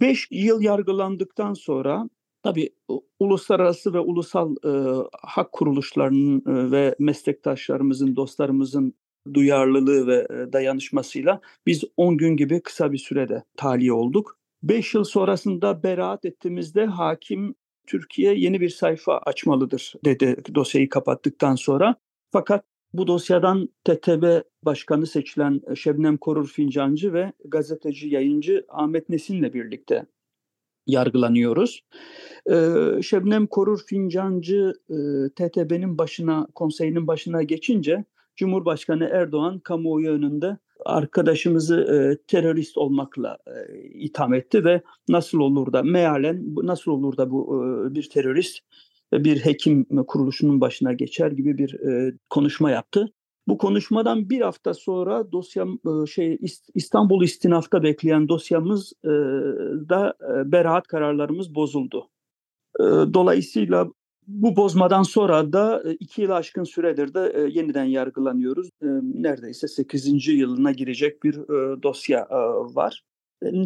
Beş 0.00 0.28
yıl 0.30 0.62
yargılandıktan 0.62 1.54
sonra 1.54 2.08
Tabii 2.42 2.70
uluslararası 3.18 3.94
ve 3.94 3.98
ulusal 3.98 4.54
e, 4.64 5.02
hak 5.22 5.52
kuruluşlarının 5.52 6.38
e, 6.38 6.70
ve 6.70 6.94
meslektaşlarımızın, 6.98 8.16
dostlarımızın 8.16 8.94
duyarlılığı 9.34 10.06
ve 10.06 10.26
e, 10.30 10.52
dayanışmasıyla 10.52 11.40
biz 11.66 11.84
10 11.96 12.16
gün 12.16 12.36
gibi 12.36 12.62
kısa 12.62 12.92
bir 12.92 12.98
sürede 12.98 13.44
tahliye 13.56 13.92
olduk. 13.92 14.38
5 14.62 14.94
yıl 14.94 15.04
sonrasında 15.04 15.82
beraat 15.82 16.24
ettiğimizde 16.24 16.86
hakim 16.86 17.54
Türkiye 17.86 18.34
yeni 18.34 18.60
bir 18.60 18.68
sayfa 18.68 19.18
açmalıdır 19.18 19.92
dedi 20.04 20.36
dosyayı 20.54 20.88
kapattıktan 20.88 21.54
sonra. 21.54 21.96
Fakat 22.32 22.64
bu 22.92 23.06
dosyadan 23.06 23.68
TTB 23.84 24.40
Başkanı 24.62 25.06
seçilen 25.06 25.60
Şebnem 25.74 26.16
Korur 26.16 26.48
Fincancı 26.48 27.12
ve 27.12 27.32
gazeteci, 27.44 28.08
yayıncı 28.08 28.64
Ahmet 28.68 29.08
Nesin'le 29.08 29.52
birlikte 29.54 30.06
yargılanıyoruz. 30.86 31.84
Ee, 32.50 33.02
Şebnem 33.02 33.46
Korur 33.46 33.80
Fincancı 33.86 34.72
e, 34.90 34.96
TTB'nin 35.36 35.98
başına, 35.98 36.46
konseyinin 36.54 37.06
başına 37.06 37.42
geçince 37.42 38.04
Cumhurbaşkanı 38.36 39.04
Erdoğan 39.04 39.58
kamuoyu 39.58 40.10
önünde 40.10 40.58
arkadaşımızı 40.84 41.80
e, 41.80 42.26
terörist 42.26 42.78
olmakla 42.78 43.38
e, 43.46 43.78
itham 43.88 44.34
etti 44.34 44.64
ve 44.64 44.82
nasıl 45.08 45.38
olur 45.38 45.72
da 45.72 45.82
mealen 45.82 46.54
nasıl 46.62 46.90
olur 46.90 47.16
da 47.16 47.30
bu 47.30 47.64
e, 47.64 47.94
bir 47.94 48.10
terörist 48.10 48.58
bir 49.12 49.36
hekim 49.36 49.86
kuruluşunun 50.06 50.60
başına 50.60 50.92
geçer 50.92 51.30
gibi 51.30 51.58
bir 51.58 51.74
e, 51.80 52.12
konuşma 52.30 52.70
yaptı. 52.70 53.12
Bu 53.48 53.58
konuşmadan 53.58 54.30
bir 54.30 54.40
hafta 54.40 54.74
sonra 54.74 55.32
dosyam 55.32 55.78
e, 56.02 56.06
şey 56.06 56.38
İstanbul 56.74 57.24
istinafta 57.24 57.82
bekleyen 57.82 58.28
dosyamız 58.28 58.92
e, 59.04 59.08
da 59.88 60.14
e, 60.20 60.52
beraat 60.52 60.86
kararlarımız 60.86 61.54
bozuldu. 61.54 62.08
Dolayısıyla 63.14 63.88
bu 64.26 64.56
bozmadan 64.56 65.02
sonra 65.02 65.52
da 65.52 65.82
iki 66.00 66.22
yıl 66.22 66.30
aşkın 66.30 66.64
süredir 66.64 67.14
de 67.14 67.48
yeniden 67.52 67.84
yargılanıyoruz. 67.84 68.68
Neredeyse 69.02 69.68
8. 69.68 70.28
yılına 70.28 70.72
girecek 70.72 71.22
bir 71.24 71.34
dosya 71.82 72.28
var 72.74 73.02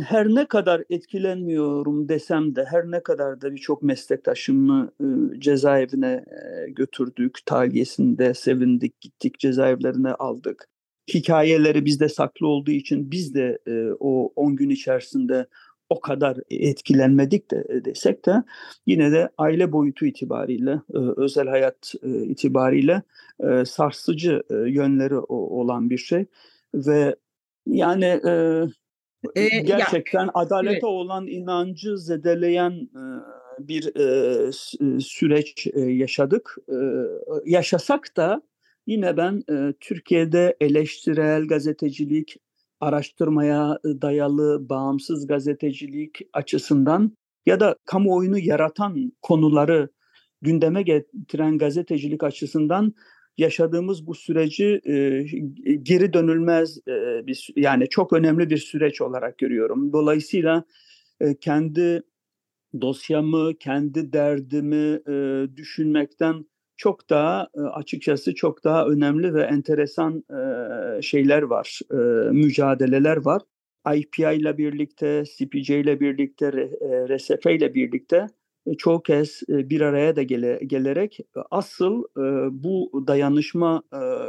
her 0.09 0.29
ne 0.29 0.45
kadar 0.45 0.85
etkilenmiyorum 0.91 2.09
desem 2.09 2.57
de 2.57 2.65
her 2.65 2.91
ne 2.91 3.03
kadar 3.03 3.41
da 3.41 3.53
birçok 3.53 3.83
meslektaşımı 3.83 4.93
e, 5.01 5.41
cezaevine 5.41 6.25
e, 6.27 6.71
götürdük, 6.71 7.39
tahliyesinde 7.47 8.35
sevindik, 8.35 9.01
gittik 9.01 9.39
cezaevlerine 9.39 10.13
aldık. 10.13 10.69
Hikayeleri 11.15 11.85
bizde 11.85 12.09
saklı 12.09 12.47
olduğu 12.47 12.71
için 12.71 13.11
biz 13.11 13.35
de 13.35 13.59
e, 13.67 13.89
o 14.01 14.33
10 14.37 14.57
gün 14.57 14.71
içerisinde 14.71 15.47
o 15.89 16.01
kadar 16.01 16.39
etkilenmedik 16.51 17.51
de 17.51 17.85
desek 17.85 18.27
de 18.27 18.43
yine 18.87 19.13
de 19.13 19.29
aile 19.39 19.73
boyutu 19.73 20.07
itibariyle, 20.07 20.81
özel 21.17 21.49
hayat 21.49 21.95
itibariyle 22.05 23.03
sarsıcı 23.67 24.43
yönleri 24.51 25.19
olan 25.19 25.91
bir 25.91 25.99
şey 25.99 26.27
ve 26.75 27.17
yani 27.67 28.21
e, 29.35 29.49
gerçekten 29.49 30.25
ya, 30.25 30.31
adalete 30.35 30.73
evet. 30.73 30.85
olan 30.85 31.27
inancı 31.27 31.99
zedeleyen 31.99 32.73
e, 32.73 33.03
bir 33.59 33.97
e, 33.97 34.53
süreç 35.01 35.67
e, 35.75 35.81
yaşadık. 35.81 36.57
E, 36.69 36.77
yaşasak 37.45 38.17
da 38.17 38.43
yine 38.87 39.17
ben 39.17 39.43
e, 39.51 39.75
Türkiye'de 39.81 40.57
eleştirel 40.61 41.47
gazetecilik, 41.47 42.37
araştırmaya 42.81 43.79
dayalı 43.85 44.69
bağımsız 44.69 45.27
gazetecilik 45.27 46.19
açısından 46.33 47.17
ya 47.47 47.61
da 47.61 47.77
kamuoyunu 47.85 48.39
yaratan 48.39 49.13
konuları 49.23 49.89
gündeme 50.43 50.83
getiren 50.83 51.59
gazetecilik 51.59 52.23
açısından 52.23 52.95
yaşadığımız 53.39 54.07
bu 54.07 54.15
süreci 54.15 54.81
e, 54.85 55.23
geri 55.83 56.13
dönülmez 56.13 56.79
e, 56.89 57.27
bir 57.27 57.49
yani 57.57 57.89
çok 57.89 58.13
önemli 58.13 58.51
bir 58.51 58.57
süreç 58.57 59.01
olarak 59.01 59.39
görüyorum. 59.39 59.93
Dolayısıyla 59.93 60.65
e, 61.21 61.35
kendi 61.35 62.03
dosyamı, 62.81 63.55
kendi 63.55 64.13
derdimi 64.13 65.01
e, 65.09 65.47
düşünmekten 65.57 66.47
çok 66.77 67.11
daha 67.11 67.49
e, 67.55 67.61
açıkçası 67.61 68.35
çok 68.35 68.65
daha 68.65 68.87
önemli 68.87 69.35
ve 69.35 69.43
enteresan 69.43 70.25
e, 70.31 71.03
şeyler 71.03 71.43
var, 71.43 71.81
e, 71.93 71.97
mücadeleler 72.31 73.17
var. 73.17 73.43
IPI 73.95 74.23
ile 74.23 74.59
birlikte, 74.59 75.25
CPJ 75.37 75.71
ile 75.71 76.01
birlikte, 76.01 76.51
RSF 77.09 77.47
ile 77.47 77.75
birlikte 77.75 78.27
çoğu 78.79 79.03
kez 79.03 79.43
bir 79.49 79.81
araya 79.81 80.17
da 80.17 80.23
gele, 80.23 80.61
gelerek 80.67 81.19
asıl 81.51 82.05
bu 82.51 83.05
dayanışma 83.07 83.83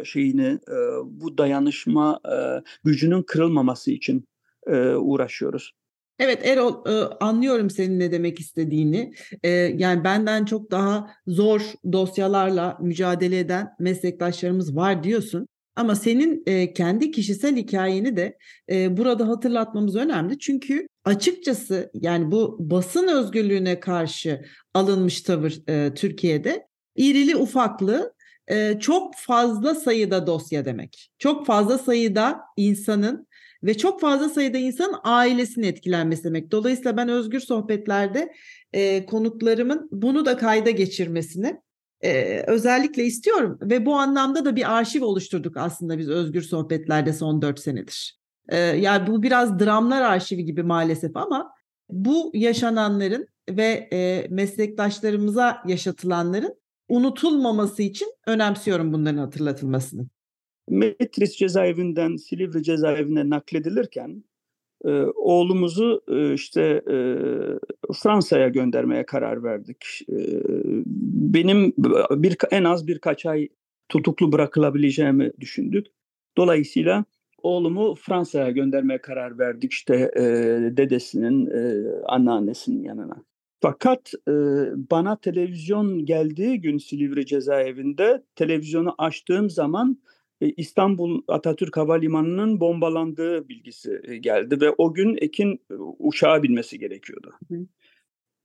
şeyini, 0.03 0.59
bu 1.05 1.37
dayanışma 1.37 2.19
gücünün 2.83 3.23
kırılmaması 3.23 3.91
için 3.91 4.25
uğraşıyoruz. 4.97 5.71
Evet 6.19 6.47
Erol 6.47 6.83
anlıyorum 7.19 7.69
senin 7.69 7.99
ne 7.99 8.11
demek 8.11 8.39
istediğini. 8.39 9.13
Yani 9.73 10.03
benden 10.03 10.45
çok 10.45 10.71
daha 10.71 11.11
zor 11.27 11.61
dosyalarla 11.91 12.77
mücadele 12.81 13.39
eden 13.39 13.69
meslektaşlarımız 13.79 14.75
var 14.75 15.03
diyorsun. 15.03 15.47
Ama 15.75 15.95
senin 15.95 16.43
e, 16.45 16.73
kendi 16.73 17.11
kişisel 17.11 17.55
hikayeni 17.55 18.17
de 18.17 18.37
e, 18.71 18.97
burada 18.97 19.27
hatırlatmamız 19.27 19.95
önemli. 19.95 20.39
Çünkü 20.39 20.87
açıkçası 21.05 21.91
yani 21.93 22.31
bu 22.31 22.57
basın 22.59 23.07
özgürlüğüne 23.07 23.79
karşı 23.79 24.41
alınmış 24.73 25.21
tavır 25.21 25.69
e, 25.69 25.93
Türkiye'de 25.93 26.67
irili 26.95 27.35
ufaklı 27.35 28.13
e, 28.47 28.79
çok 28.79 29.15
fazla 29.15 29.75
sayıda 29.75 30.27
dosya 30.27 30.65
demek. 30.65 31.11
Çok 31.19 31.45
fazla 31.45 31.77
sayıda 31.77 32.39
insanın 32.57 33.27
ve 33.63 33.77
çok 33.77 34.01
fazla 34.01 34.29
sayıda 34.29 34.57
insanın 34.57 34.95
ailesinin 35.03 35.67
etkilenmesi 35.67 36.23
demek. 36.23 36.51
Dolayısıyla 36.51 36.97
ben 36.97 37.09
özgür 37.09 37.39
sohbetlerde 37.39 38.33
e, 38.73 39.05
konuklarımın 39.05 39.89
bunu 39.91 40.25
da 40.25 40.37
kayda 40.37 40.69
geçirmesini 40.69 41.57
e, 42.01 42.43
özellikle 42.47 43.03
istiyorum 43.03 43.59
ve 43.61 43.85
bu 43.85 43.95
anlamda 43.95 44.45
da 44.45 44.55
bir 44.55 44.77
arşiv 44.77 45.03
oluşturduk 45.03 45.57
aslında 45.57 45.97
biz 45.97 46.09
özgür 46.09 46.41
sohbetlerde 46.41 47.13
son 47.13 47.41
dört 47.41 47.59
senedir. 47.59 48.19
E, 48.49 48.57
yani 48.57 49.07
bu 49.07 49.23
biraz 49.23 49.59
dramlar 49.59 50.01
arşivi 50.01 50.45
gibi 50.45 50.63
maalesef 50.63 51.17
ama 51.17 51.51
bu 51.89 52.31
yaşananların 52.33 53.27
ve 53.49 53.89
e, 53.93 54.27
meslektaşlarımıza 54.29 55.63
yaşatılanların 55.67 56.55
unutulmaması 56.89 57.83
için 57.83 58.07
önemsiyorum 58.27 58.93
bunların 58.93 59.17
hatırlatılmasını. 59.17 60.07
Metris 60.69 61.37
cezaevinden 61.37 62.15
Silivri 62.15 62.63
cezaevine 62.63 63.29
nakledilirken 63.29 64.23
e, 64.85 64.91
oğlumuzu 65.15 66.01
e, 66.07 66.33
işte 66.33 66.61
e, 66.91 66.97
Fransa'ya 67.93 68.47
göndermeye 68.49 69.05
karar 69.05 69.43
verdik. 69.43 70.01
E, 70.09 70.17
benim 71.35 71.73
bir 72.11 72.37
en 72.51 72.63
az 72.63 72.87
birkaç 72.87 73.25
ay 73.25 73.47
tutuklu 73.89 74.31
bırakılabileceğimi 74.31 75.31
düşündük. 75.39 75.87
Dolayısıyla 76.37 77.05
oğlumu 77.43 77.95
Fransa'ya 77.95 78.51
göndermeye 78.51 79.01
karar 79.01 79.39
verdik 79.39 79.73
işte 79.73 80.11
e, 80.17 80.23
dedesinin, 80.77 81.45
e, 81.45 81.83
anneannesinin 82.05 82.83
yanına. 82.83 83.23
Fakat 83.61 84.11
e, 84.27 84.31
bana 84.91 85.15
televizyon 85.15 86.05
geldiği 86.05 86.61
gün 86.61 86.77
Silivri 86.77 87.25
cezaevinde 87.25 88.23
televizyonu 88.35 88.95
açtığım 88.97 89.49
zaman 89.49 89.97
İstanbul 90.57 91.21
Atatürk 91.27 91.77
Havalimanı'nın 91.77 92.59
bombalandığı 92.59 93.49
bilgisi 93.49 94.01
e, 94.03 94.17
geldi 94.17 94.61
ve 94.61 94.69
o 94.77 94.93
gün 94.93 95.17
Ekin 95.21 95.61
e, 95.71 95.73
uçağa 95.99 96.43
binmesi 96.43 96.79
gerekiyordu. 96.79 97.31
Hı. 97.47 97.55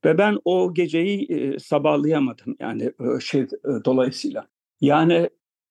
Ve 0.04 0.19
ben 0.19 0.38
o 0.45 0.75
geceyi 0.75 1.26
e, 1.26 1.59
sabahlayamadım 1.59 2.57
yani 2.61 2.83
e, 2.83 3.21
şey 3.21 3.40
e, 3.40 3.49
dolayısıyla. 3.85 4.49
Yani 4.80 5.30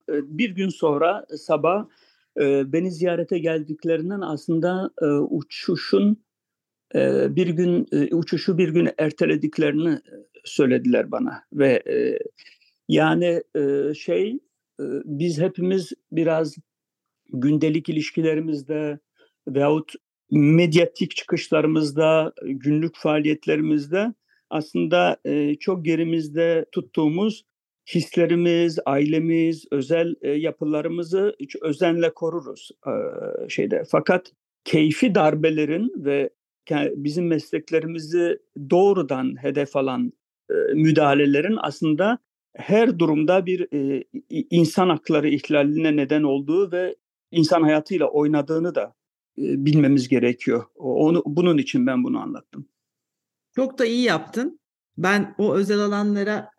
e, 0.09 0.13
bir 0.38 0.50
gün 0.50 0.69
sonra 0.69 1.25
sabah 1.38 1.88
e, 2.39 2.74
beni 2.74 2.91
ziyarete 2.91 3.39
geldiklerinden 3.39 4.21
aslında 4.21 4.91
e, 5.01 5.05
uçuşun 5.05 6.24
e, 6.95 7.36
bir 7.36 7.48
gün 7.48 7.88
e, 7.91 8.15
uçuşu 8.15 8.57
bir 8.57 8.69
gün 8.69 8.89
ertelediklerini 8.98 10.00
söylediler 10.45 11.12
bana 11.12 11.43
ve 11.53 11.83
e, 11.88 12.19
yani 12.88 13.43
e, 13.55 13.93
şey 13.93 14.31
e, 14.31 14.39
biz 15.05 15.39
hepimiz 15.39 15.91
biraz 16.12 16.55
gündelik 17.33 17.89
ilişkilerimizde 17.89 19.00
veyahut 19.48 19.93
medyatik 20.31 21.15
çıkışlarımızda, 21.15 22.33
günlük 22.43 22.95
faaliyetlerimizde 22.95 24.13
aslında 24.50 25.17
e, 25.25 25.55
çok 25.55 25.86
gerimizde 25.86 26.65
tuttuğumuz 26.71 27.45
hislerimiz, 27.93 28.79
ailemiz, 28.86 29.65
özel 29.71 30.15
e, 30.21 30.29
yapılarımızı 30.31 31.36
özenle 31.62 32.13
koruruz 32.13 32.71
e, 32.88 32.91
şeyde. 33.50 33.83
Fakat 33.91 34.31
keyfi 34.63 35.15
darbelerin 35.15 35.93
ve 36.05 36.29
bizim 36.95 37.27
mesleklerimizi 37.27 38.39
doğrudan 38.69 39.43
hedef 39.43 39.75
alan 39.75 40.13
müdahalelerin 40.74 41.57
aslında 41.62 42.19
her 42.56 43.00
durumda 43.00 43.46
bir 43.46 43.68
e, 43.74 44.03
insan 44.29 44.89
hakları 44.89 45.29
ihlaline 45.29 45.96
neden 45.96 46.24
olduğu 46.24 46.72
ve 46.72 46.96
insan 47.32 47.62
hayatıyla 47.62 48.08
oynadığını 48.08 48.75
da 48.75 48.96
e, 49.38 49.65
bilmemiz 49.65 50.08
gerekiyor. 50.08 50.63
Onu 50.75 51.24
bunun 51.25 51.58
için 51.58 51.88
ben 51.88 52.03
bunu 52.03 52.20
anlattım. 52.20 52.68
Çok 53.56 53.79
da 53.79 53.86
iyi 53.86 54.01
yaptın. 54.03 54.60
Ben 54.98 55.36
o 55.38 55.56
özel 55.56 55.79
alanlara 55.79 56.50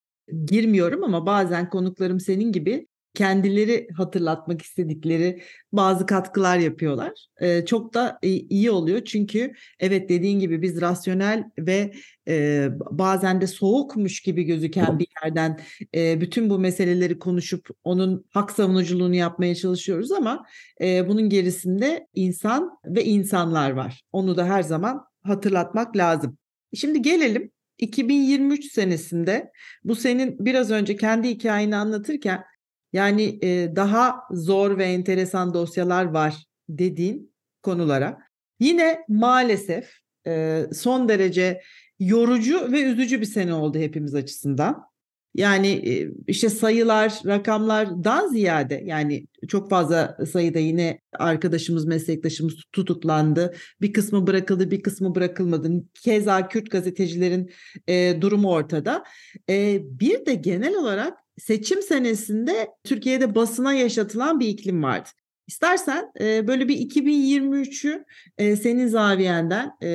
girmiyorum 0.47 1.04
ama 1.04 1.26
bazen 1.26 1.70
konuklarım 1.70 2.20
senin 2.20 2.52
gibi 2.52 2.87
kendileri 3.14 3.88
hatırlatmak 3.97 4.62
istedikleri 4.62 5.43
bazı 5.73 6.07
katkılar 6.07 6.59
yapıyorlar. 6.59 7.12
Ee, 7.40 7.64
çok 7.67 7.95
da 7.95 8.19
iyi 8.23 8.71
oluyor 8.71 9.05
çünkü 9.05 9.52
evet 9.81 10.09
dediğin 10.09 10.40
gibi 10.40 10.62
biz 10.62 10.81
rasyonel 10.81 11.45
ve 11.59 11.93
e, 12.29 12.69
bazen 12.90 13.40
de 13.40 13.47
soğukmuş 13.47 14.21
gibi 14.21 14.43
gözüken 14.43 14.99
bir 14.99 15.07
yerden 15.25 15.61
e, 15.95 16.21
bütün 16.21 16.50
bu 16.50 16.59
meseleleri 16.59 17.19
konuşup 17.19 17.69
onun 17.85 18.25
hak 18.31 18.50
savunuculuğunu 18.50 19.14
yapmaya 19.14 19.55
çalışıyoruz 19.55 20.12
ama 20.12 20.47
e, 20.81 21.09
bunun 21.09 21.29
gerisinde 21.29 22.07
insan 22.14 22.71
ve 22.85 23.05
insanlar 23.05 23.71
var. 23.71 24.02
Onu 24.12 24.37
da 24.37 24.47
her 24.47 24.62
zaman 24.62 25.05
hatırlatmak 25.23 25.97
lazım. 25.97 26.38
Şimdi 26.75 27.02
gelelim 27.02 27.50
2023 27.79 28.73
senesinde 28.73 29.50
bu 29.85 29.95
senin 29.95 30.45
biraz 30.45 30.71
önce 30.71 30.97
kendi 30.97 31.29
hikayeni 31.29 31.76
anlatırken 31.76 32.45
yani 32.92 33.38
e, 33.42 33.76
daha 33.76 34.20
zor 34.30 34.78
ve 34.78 34.85
enteresan 34.85 35.55
dosyalar 35.55 36.05
var 36.05 36.46
dediğin 36.68 37.33
konulara. 37.62 38.18
Yine 38.61 39.05
maalesef 39.09 39.90
e, 40.26 40.64
son 40.72 41.09
derece 41.09 41.61
yorucu 41.98 42.72
ve 42.72 42.83
üzücü 42.83 43.20
bir 43.20 43.26
sene 43.26 43.55
oldu 43.55 43.79
hepimiz 43.79 44.14
açısından. 44.14 44.90
Yani 45.35 45.83
işte 46.26 46.48
sayılar, 46.50 47.20
rakamlardan 47.26 48.29
ziyade 48.29 48.83
yani 48.87 49.26
çok 49.48 49.70
fazla 49.70 50.16
sayıda 50.33 50.59
yine 50.59 51.00
arkadaşımız, 51.18 51.85
meslektaşımız 51.85 52.55
tutuklandı. 52.72 53.55
Bir 53.81 53.92
kısmı 53.92 54.26
bırakıldı, 54.26 54.70
bir 54.70 54.83
kısmı 54.83 55.14
bırakılmadı. 55.14 55.70
Keza 55.94 56.48
Kürt 56.48 56.70
gazetecilerin 56.70 57.50
e, 57.88 58.18
durumu 58.20 58.50
ortada. 58.50 59.05
E, 59.50 59.81
bir 59.83 60.26
de 60.26 60.35
genel 60.35 60.74
olarak 60.74 61.18
seçim 61.40 61.83
senesinde 61.83 62.68
Türkiye'de 62.85 63.35
basına 63.35 63.72
yaşatılan 63.72 64.40
bir 64.40 64.48
iklim 64.48 64.83
vardı. 64.83 65.09
İstersen 65.46 66.12
e, 66.20 66.46
böyle 66.46 66.68
bir 66.68 66.76
2023'ü 66.76 68.05
e, 68.38 68.57
senin 68.57 68.87
zaviyenden 68.87 69.70
e, 69.81 69.88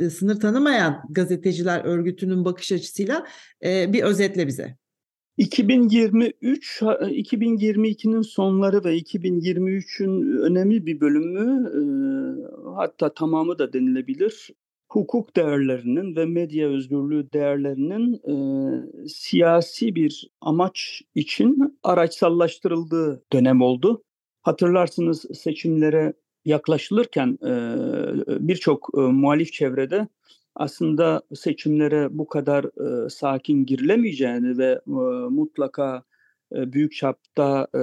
e, 0.00 0.10
sınır 0.10 0.40
tanımayan 0.40 1.02
gazeteciler 1.10 1.84
örgütünün 1.84 2.44
bakış 2.44 2.72
açısıyla 2.72 3.26
e, 3.64 3.92
bir 3.92 4.02
özetle 4.02 4.46
bize. 4.46 4.76
2023, 5.36 6.82
2022'nin 6.82 8.22
sonları 8.22 8.84
ve 8.84 8.98
2023'ün 8.98 10.38
önemli 10.42 10.86
bir 10.86 11.00
bölümü 11.00 11.68
e, 11.68 11.80
hatta 12.76 13.14
tamamı 13.14 13.58
da 13.58 13.72
denilebilir 13.72 14.50
hukuk 14.90 15.36
değerlerinin 15.36 16.16
ve 16.16 16.26
medya 16.26 16.68
özgürlüğü 16.68 17.32
değerlerinin 17.32 18.14
e, 18.14 18.34
siyasi 19.08 19.94
bir 19.94 20.30
amaç 20.40 21.02
için 21.14 21.78
araçsallaştırıldığı 21.82 23.22
dönem 23.32 23.62
oldu. 23.62 24.02
Hatırlarsınız 24.42 25.24
seçimlere 25.34 26.12
yaklaşılırken 26.44 27.38
e, 27.44 27.52
birçok 28.48 28.88
e, 28.96 29.00
muhalif 29.00 29.52
çevrede 29.52 30.08
aslında 30.54 31.22
seçimlere 31.34 32.18
bu 32.18 32.28
kadar 32.28 32.64
e, 32.64 33.08
sakin 33.08 33.66
girilemeyeceğini 33.66 34.58
ve 34.58 34.80
e, 34.86 34.90
mutlaka 35.30 36.02
e, 36.56 36.72
büyük 36.72 36.92
çapta 36.92 37.66
e, 37.74 37.80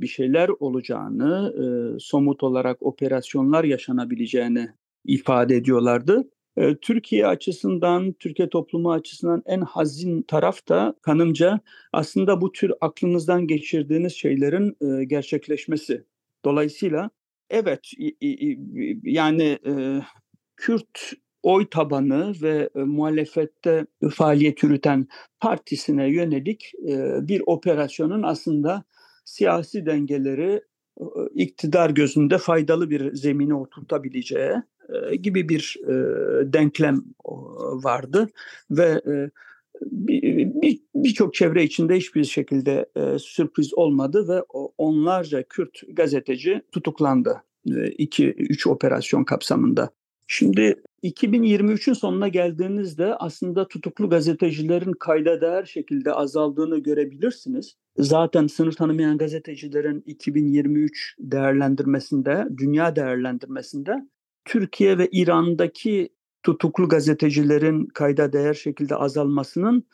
bir 0.00 0.06
şeyler 0.06 0.48
olacağını, 0.48 1.54
e, 1.56 1.64
somut 2.00 2.42
olarak 2.42 2.82
operasyonlar 2.82 3.64
yaşanabileceğini 3.64 4.68
ifade 5.04 5.56
ediyorlardı. 5.56 6.28
E, 6.56 6.76
Türkiye 6.76 7.26
açısından, 7.26 8.12
Türkiye 8.12 8.48
toplumu 8.48 8.92
açısından 8.92 9.42
en 9.46 9.60
hazin 9.60 10.22
taraf 10.22 10.68
da 10.68 10.94
kanımca 11.02 11.60
aslında 11.92 12.40
bu 12.40 12.52
tür 12.52 12.72
aklınızdan 12.80 13.46
geçirdiğiniz 13.46 14.12
şeylerin 14.12 14.76
e, 14.80 15.04
gerçekleşmesi. 15.04 16.04
Dolayısıyla 16.44 17.10
evet 17.50 17.80
yani 19.02 19.58
e, 19.66 20.02
Kürt 20.56 21.12
oy 21.42 21.66
tabanı 21.70 22.34
ve 22.42 22.70
e, 22.74 22.78
muhalefette 22.78 23.86
faaliyet 24.14 24.62
yürüten 24.62 25.06
partisine 25.40 26.10
yönelik 26.10 26.72
bir 27.28 27.42
operasyonun 27.46 28.22
aslında 28.22 28.84
siyasi 29.24 29.86
dengeleri 29.86 30.60
iktidar 31.34 31.90
gözünde 31.90 32.38
faydalı 32.38 32.90
bir 32.90 33.14
zemine 33.14 33.54
oturtabileceği 33.54 34.52
gibi 35.16 35.48
bir 35.48 35.76
e, 35.84 35.92
denklem 36.52 37.04
vardı 37.84 38.28
ve 38.70 39.02
e, 39.06 39.30
birçok 40.94 41.32
bir, 41.32 41.38
çevre 41.38 41.64
içinde 41.64 41.96
hiçbir 41.96 42.24
şekilde 42.24 42.86
e, 42.96 43.18
sürpriz 43.18 43.74
olmadı 43.74 44.28
ve 44.28 44.40
onlarca 44.78 45.42
Kürt 45.42 45.80
gazeteci 45.92 46.62
tutuklandı. 46.72 47.42
2-3 47.66 48.68
e, 48.68 48.70
operasyon 48.70 49.24
kapsamında. 49.24 49.90
Şimdi 50.26 50.82
2023'ün 51.02 51.94
sonuna 51.94 52.28
geldiğinizde 52.28 53.14
aslında 53.14 53.68
tutuklu 53.68 54.08
gazetecilerin 54.08 54.92
kayda 54.92 55.40
değer 55.40 55.64
şekilde 55.64 56.12
azaldığını 56.12 56.78
görebilirsiniz. 56.78 57.76
Zaten 57.98 58.46
sınır 58.46 58.72
tanımayan 58.72 59.18
gazetecilerin 59.18 60.02
2023 60.06 61.16
değerlendirmesinde, 61.18 62.46
dünya 62.56 62.96
değerlendirmesinde 62.96 63.92
Türkiye 64.44 64.98
ve 64.98 65.08
İran'daki 65.12 66.08
tutuklu 66.42 66.88
gazetecilerin 66.88 67.86
kayda 67.86 68.32
değer 68.32 68.54
şekilde 68.54 68.96
azalmasının 68.96 69.84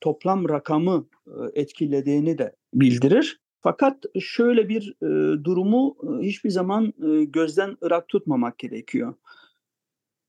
toplam 0.00 0.48
rakamı 0.48 1.06
e, 1.26 1.60
etkilediğini 1.60 2.38
de 2.38 2.56
bildirir. 2.74 3.40
Fakat 3.60 4.04
şöyle 4.20 4.68
bir 4.68 4.94
e, 5.02 5.44
durumu 5.44 5.96
e, 6.02 6.26
hiçbir 6.26 6.50
zaman 6.50 6.92
gözden 7.26 7.76
ırak 7.84 8.08
tutmamak 8.08 8.58
gerekiyor. 8.58 9.14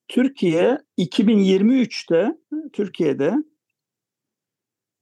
Türkiye 0.07 0.77
2023'te 0.97 2.37
Türkiye'de 2.73 3.35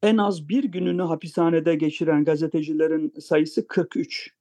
en 0.01 0.17
az 0.17 0.49
bir 0.49 0.63
gününü 0.63 1.01
hapishanede 1.01 1.75
geçiren 1.75 2.23
gazetecilerin 2.23 3.13
sayısı 3.19 3.67
43. 3.67 4.38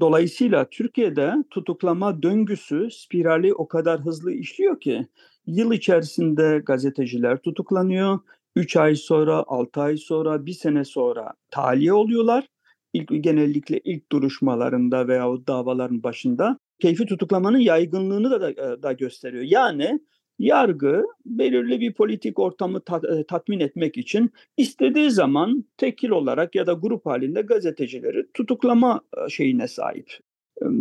Dolayısıyla 0.00 0.70
Türkiye'de 0.70 1.34
tutuklama 1.50 2.22
döngüsü, 2.22 2.88
spirali 2.90 3.54
o 3.54 3.68
kadar 3.68 4.00
hızlı 4.00 4.32
işliyor 4.32 4.80
ki 4.80 5.06
yıl 5.46 5.72
içerisinde 5.72 6.62
gazeteciler 6.66 7.38
tutuklanıyor. 7.38 8.18
3 8.56 8.76
ay 8.76 8.94
sonra, 8.94 9.44
6 9.46 9.80
ay 9.80 9.96
sonra, 9.96 10.46
1 10.46 10.52
sene 10.52 10.84
sonra 10.84 11.32
tahliye 11.50 11.92
oluyorlar. 11.92 12.48
İlk, 12.92 13.24
genellikle 13.24 13.80
ilk 13.84 14.12
duruşmalarında 14.12 15.08
veya 15.08 15.26
davaların 15.46 16.02
başında 16.02 16.58
keyfi 16.80 17.06
tutuklamanın 17.06 17.58
yaygınlığını 17.58 18.30
da, 18.30 18.40
da, 18.40 18.82
da 18.82 18.92
gösteriyor. 18.92 19.44
Yani 19.46 20.00
yargı 20.38 21.04
belirli 21.26 21.80
bir 21.80 21.92
politik 21.92 22.38
ortamı 22.38 22.80
tat, 22.80 23.04
e, 23.04 23.24
tatmin 23.24 23.60
etmek 23.60 23.96
için 23.96 24.30
istediği 24.56 25.10
zaman 25.10 25.64
tekil 25.76 26.10
olarak 26.10 26.54
ya 26.54 26.66
da 26.66 26.72
grup 26.72 27.06
halinde 27.06 27.42
gazetecileri 27.42 28.26
tutuklama 28.34 29.00
e, 29.16 29.28
şeyine 29.28 29.68
sahip, 29.68 30.10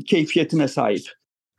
keyfiyetine 0.05 0.67
sahip. 0.67 1.05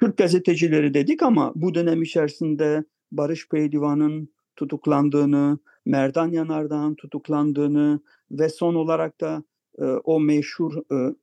Türk 0.01 0.17
gazetecileri 0.17 0.95
dedik 0.95 1.23
ama 1.23 1.53
bu 1.55 1.75
dönem 1.75 2.03
içerisinde 2.03 2.85
Barış 3.13 3.49
Pehlivan'ın 3.49 4.29
tutuklandığını, 4.57 5.59
Merdan 5.87 6.31
Yanardağ'ın 6.31 6.95
tutuklandığını 6.95 8.01
ve 8.31 8.49
son 8.49 8.75
olarak 8.75 9.21
da 9.21 9.45
e, 9.79 9.85
o 9.85 10.21
meşhur 10.21 10.77
e, 10.77 11.15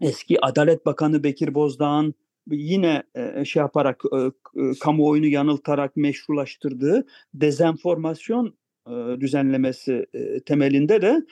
eski 0.00 0.44
Adalet 0.44 0.86
Bakanı 0.86 1.24
Bekir 1.24 1.54
Bozdağ'ın 1.54 2.14
yine 2.56 3.02
e, 3.14 3.44
şey 3.44 3.60
yaparak 3.60 4.02
e, 4.12 4.16
e, 4.16 4.72
kamuoyunu 4.80 5.26
yanıltarak 5.26 5.96
meşrulaştırdığı 5.96 7.06
dezenformasyon 7.34 8.54
e, 8.86 9.20
düzenlemesi 9.20 10.06
e, 10.14 10.40
temelinde 10.40 11.02
de 11.02 11.22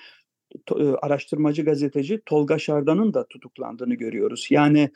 e, 0.76 0.84
araştırmacı 0.84 1.64
gazeteci 1.64 2.20
Tolga 2.26 2.58
Şardan'ın 2.58 3.14
da 3.14 3.26
tutuklandığını 3.28 3.94
görüyoruz. 3.94 4.46
Yani 4.50 4.90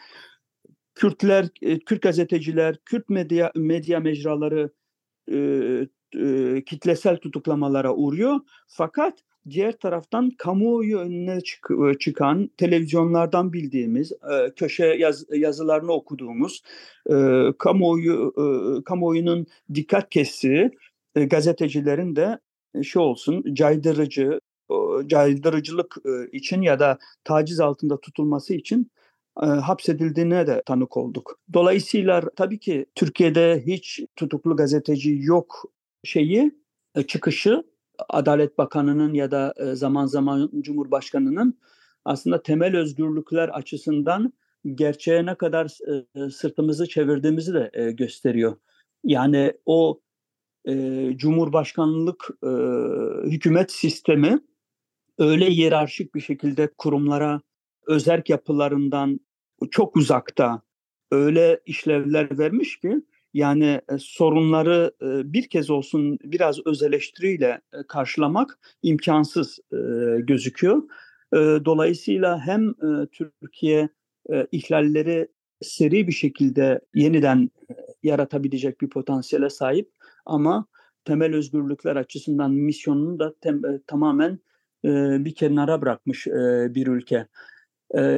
Kürtler, 0.95 1.49
e, 1.63 1.79
Kürt 1.79 2.03
gazeteciler, 2.03 2.77
Kürt 2.85 3.09
medya 3.09 3.53
medya 3.55 4.01
mecraları 4.01 4.71
e, 5.33 5.39
e, 6.17 6.63
kitlesel 6.65 7.17
tutuklamalara 7.17 7.95
uğruyor. 7.95 8.41
Fakat 8.67 9.19
diğer 9.51 9.73
taraftan 9.73 10.31
kamuoyu 10.31 10.99
önüne 10.99 11.41
çık, 11.41 11.71
çıkan 12.01 12.51
televizyonlardan 12.57 13.53
bildiğimiz 13.53 14.13
e, 14.13 14.51
köşe 14.57 14.87
yaz, 14.87 15.25
yazılarını 15.33 15.93
okuduğumuz 15.93 16.63
e, 17.11 17.15
kamuoyu 17.59 18.35
e, 18.37 18.45
kamuoyunun 18.85 19.47
dikkat 19.75 20.11
kestiği 20.11 20.71
e, 21.15 21.25
gazetecilerin 21.25 22.17
de 22.17 22.39
e, 22.75 22.83
şey 22.83 23.03
olsun 23.03 23.55
caydırıcı 23.55 24.41
e, 24.71 24.75
caydırıcılık 25.07 25.97
e, 26.05 26.37
için 26.37 26.63
ya 26.63 26.79
da 26.79 26.99
taciz 27.25 27.61
altında 27.61 28.01
tutulması 28.01 28.55
için 28.55 28.91
e, 29.43 29.47
hapsedildiğine 29.47 30.47
de 30.47 30.63
tanık 30.67 30.97
olduk. 30.97 31.39
Dolayısıyla 31.53 32.23
tabii 32.37 32.59
ki 32.59 32.87
Türkiye'de 32.95 33.63
hiç 33.67 34.01
tutuklu 34.17 34.57
gazeteci 34.57 35.19
yok 35.21 35.73
şeyi 36.05 36.53
e, 36.95 37.03
çıkışı 37.03 37.72
Adalet 38.09 38.59
Bakanı'nın 38.59 39.15
ya 39.15 39.31
da 39.31 39.55
e, 39.57 39.75
zaman 39.75 40.07
zaman 40.07 40.51
Cumhurbaşkanı'nın 40.61 41.59
aslında 42.05 42.43
temel 42.43 42.77
özgürlükler 42.77 43.49
açısından 43.49 44.33
gerçeğe 44.75 45.27
ne 45.27 45.35
kadar 45.35 45.79
e, 46.17 46.31
sırtımızı 46.31 46.89
çevirdiğimizi 46.89 47.55
de 47.55 47.93
gösteriyor. 47.93 48.57
Yani 49.05 49.53
o 49.67 50.01
e, 50.65 50.73
Cumhurbaşkanlık 51.17 52.29
e, 52.43 52.51
hükümet 53.31 53.73
sistemi 53.73 54.41
öyle 55.19 55.45
yerarşik 55.51 56.15
bir 56.15 56.21
şekilde 56.21 56.67
kurumlara 56.79 57.41
özerk 57.87 58.31
yapılarından 58.31 59.21
çok 59.71 59.97
uzakta 59.97 60.63
öyle 61.11 61.61
işlevler 61.67 62.39
vermiş 62.39 62.81
ki 62.81 63.03
yani 63.35 63.81
e, 63.89 63.99
sorunları 63.99 64.93
e, 65.03 65.33
bir 65.33 65.49
kez 65.49 65.71
olsun 65.71 66.19
biraz 66.25 66.67
öz 66.67 66.83
eleştiriyle 66.83 67.61
e, 67.73 67.77
karşılamak 67.89 68.59
imkansız 68.83 69.59
gözüküyor. 70.19 70.83
Dolayısıyla 71.65 72.41
hem 72.47 72.75
Türkiye 73.13 73.89
ihlalleri 74.53 75.29
seri 75.63 76.07
bir 76.07 76.13
şekilde 76.13 76.81
yeniden 76.95 77.51
yaratabilecek 78.03 78.81
bir 78.81 78.91
potansiyele 78.91 79.51
sahip 79.51 79.91
ama 80.27 80.67
temel 81.05 81.35
özgürlükler 81.35 81.97
açısından 81.97 82.51
misyonunu 82.51 83.19
da 83.19 83.35
tem, 83.41 83.63
tamamen 83.87 84.39
bir 85.25 85.35
kenara 85.35 85.83
bırakmış 85.83 86.27
bir 86.75 86.87
ülke. 86.87 87.27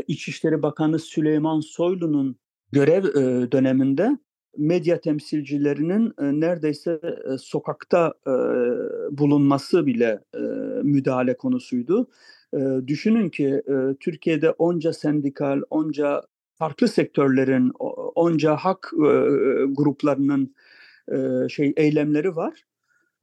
İçişleri 0.06 0.62
Bakanı 0.62 0.98
Süleyman 0.98 1.60
Soylu'nun 1.60 2.36
görev 2.72 3.04
döneminde 3.52 4.18
medya 4.56 5.00
temsilcilerinin 5.00 6.12
neredeyse 6.18 7.00
sokakta 7.38 8.14
bulunması 9.10 9.86
bile 9.86 10.20
müdahale 10.82 11.36
konusuydu. 11.36 12.06
Düşünün 12.86 13.28
ki 13.28 13.62
Türkiye'de 14.00 14.50
onca 14.50 14.92
sendikal, 14.92 15.62
onca 15.70 16.22
farklı 16.54 16.88
sektörlerin, 16.88 17.70
onca 18.14 18.56
hak 18.56 18.90
gruplarının 19.68 20.54
şey 21.48 21.72
eylemleri 21.76 22.36
var 22.36 22.62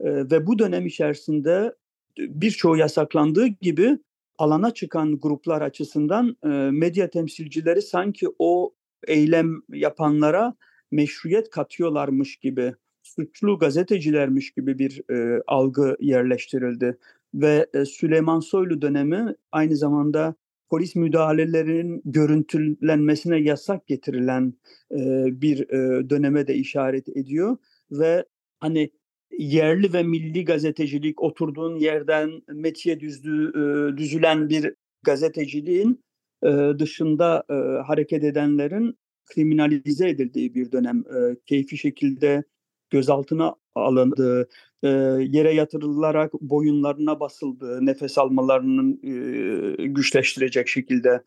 ve 0.01 0.47
bu 0.47 0.59
dönem 0.59 0.85
içerisinde 0.85 1.75
birçoğu 2.17 2.77
yasaklandığı 2.77 3.47
gibi 3.47 3.97
alana 4.37 4.73
çıkan 4.73 5.19
gruplar 5.19 5.61
açısından 5.61 6.35
medya 6.71 7.09
temsilcileri 7.09 7.81
sanki 7.81 8.27
o 8.39 8.73
eylem 9.07 9.61
yapanlara 9.69 10.53
meşruiyet 10.91 11.49
katıyorlarmış 11.49 12.35
gibi, 12.35 12.73
suçlu 13.03 13.59
gazetecilermiş 13.59 14.51
gibi 14.51 14.79
bir 14.79 15.01
e, 15.11 15.41
algı 15.47 15.97
yerleştirildi. 15.99 16.97
Ve 17.33 17.67
e, 17.73 17.85
Süleyman 17.85 18.39
Soylu 18.39 18.81
dönemi 18.81 19.35
aynı 19.51 19.77
zamanda 19.77 20.35
polis 20.69 20.95
müdahalelerinin 20.95 22.01
görüntülenmesine 22.05 23.37
yasak 23.37 23.87
getirilen 23.87 24.53
e, 24.91 24.97
bir 25.41 25.69
e, 25.69 26.09
döneme 26.09 26.47
de 26.47 26.55
işaret 26.55 27.09
ediyor. 27.09 27.57
Ve 27.91 28.25
hani 28.59 28.91
yerli 29.37 29.93
ve 29.93 30.03
milli 30.03 30.45
gazetecilik 30.45 31.21
oturduğun 31.21 31.75
yerden 31.75 32.41
metiye 32.47 32.99
düzdü, 32.99 33.49
e, 33.49 33.97
düzülen 33.97 34.49
bir 34.49 34.73
gazeteciliğin 35.03 36.03
e, 36.43 36.49
dışında 36.79 37.43
e, 37.49 37.53
hareket 37.87 38.23
edenlerin 38.23 38.97
kriminalize 39.33 40.09
edildiği 40.09 40.55
bir 40.55 40.71
dönem. 40.71 40.99
E, 40.99 41.35
keyfi 41.45 41.77
şekilde 41.77 42.43
gözaltına 42.89 43.55
alındığı, 43.75 44.49
e, 44.83 44.87
yere 45.29 45.53
yatırılarak 45.53 46.33
boyunlarına 46.33 47.19
basıldığı, 47.19 47.85
nefes 47.85 48.17
almalarının 48.17 48.99
e, 49.03 49.87
güçleştirecek 49.87 50.67
şekilde 50.67 51.23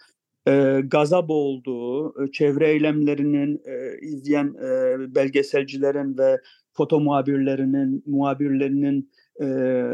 e, 0.49 0.81
gaza 0.85 1.29
boğulduğu, 1.29 2.25
e, 2.25 2.33
çevre 2.33 2.71
eylemlerinin 2.71 3.63
e, 3.65 3.99
izleyen 4.01 4.55
e, 4.55 5.15
belgeselcilerin 5.15 6.19
ve 6.19 6.41
foto 6.73 7.01
muhabirlerinin, 7.01 8.03
muhabirlerinin 8.07 9.11
e, 9.43 9.47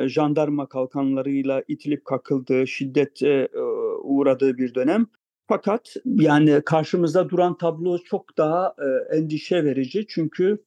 jandarma 0.08 0.68
kalkanlarıyla 0.68 1.62
itilip 1.68 2.04
kakıldığı, 2.04 2.66
şiddete 2.66 3.28
e, 3.28 3.60
uğradığı 4.02 4.58
bir 4.58 4.74
dönem. 4.74 5.06
Fakat 5.50 5.94
yani 6.04 6.62
karşımızda 6.66 7.28
duran 7.28 7.58
tablo 7.58 7.98
çok 7.98 8.38
daha 8.38 8.74
e, 8.78 9.16
endişe 9.16 9.64
verici. 9.64 10.06
Çünkü 10.08 10.64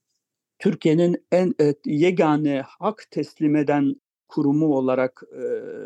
Türkiye'nin 0.59 1.17
en 1.31 1.53
e, 1.61 1.73
yegane 1.85 2.63
hak 2.79 3.11
teslim 3.11 3.55
eden 3.55 3.95
kurumu 4.27 4.75
olarak 4.75 5.23
e, 5.31 5.43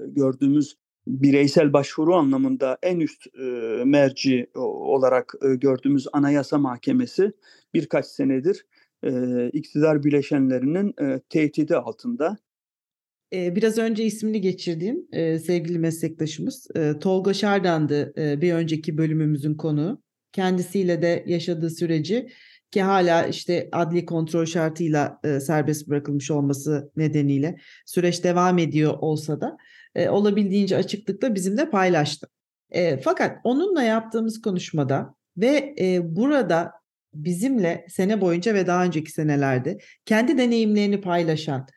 gördüğümüz 0.08 0.78
bireysel 1.08 1.74
başvuru 1.74 2.16
anlamında 2.16 2.78
en 2.84 3.00
üst 3.00 3.28
e, 3.28 3.42
merci 3.86 4.50
olarak 4.56 5.34
e, 5.42 5.56
gördüğümüz 5.56 6.08
Anayasa 6.14 6.58
Mahkemesi 6.58 7.32
birkaç 7.74 8.06
senedir 8.06 8.66
e, 9.04 9.12
iktidar 9.54 10.04
bileşenlerinin 10.04 10.94
e, 11.02 11.20
tehdidi 11.30 11.76
altında 11.76 12.38
biraz 13.34 13.78
önce 13.78 14.04
ismini 14.04 14.42
geçirdiğim 14.42 15.08
sevgili 15.40 15.80
meslektaşımız 15.80 16.68
Tolga 17.02 17.34
Şardan'dı 17.34 18.14
bir 18.42 18.54
önceki 18.54 18.98
bölümümüzün 18.98 19.56
konu. 19.56 20.02
Kendisiyle 20.32 21.02
de 21.02 21.24
yaşadığı 21.28 21.70
süreci 21.70 22.30
ki 22.72 22.82
hala 22.82 23.28
işte 23.28 23.70
adli 23.72 24.06
kontrol 24.06 24.46
şartıyla 24.46 25.20
serbest 25.42 25.88
bırakılmış 25.88 26.32
olması 26.32 26.92
nedeniyle 26.96 27.58
süreç 27.86 28.24
devam 28.24 28.58
ediyor 28.58 28.94
olsa 29.00 29.42
da 29.42 29.58
olabildiğince 30.10 30.78
açıklıkla 30.78 31.36
bizimle 31.36 31.70
paylaştı. 31.70 32.28
fakat 33.04 33.38
onunla 33.44 33.84
yaptığımız 33.84 34.42
konuşmada 34.42 35.16
ve 35.38 35.76
burada 36.04 36.72
bizimle 37.14 37.86
sene 37.90 38.22
boyunca 38.22 38.54
ve 38.54 38.68
daha 38.68 38.86
önceki 38.86 39.12
senelerde 39.12 39.78
kendi 40.06 40.38
deneyimlerini 40.38 41.02
paylaşan 41.02 41.68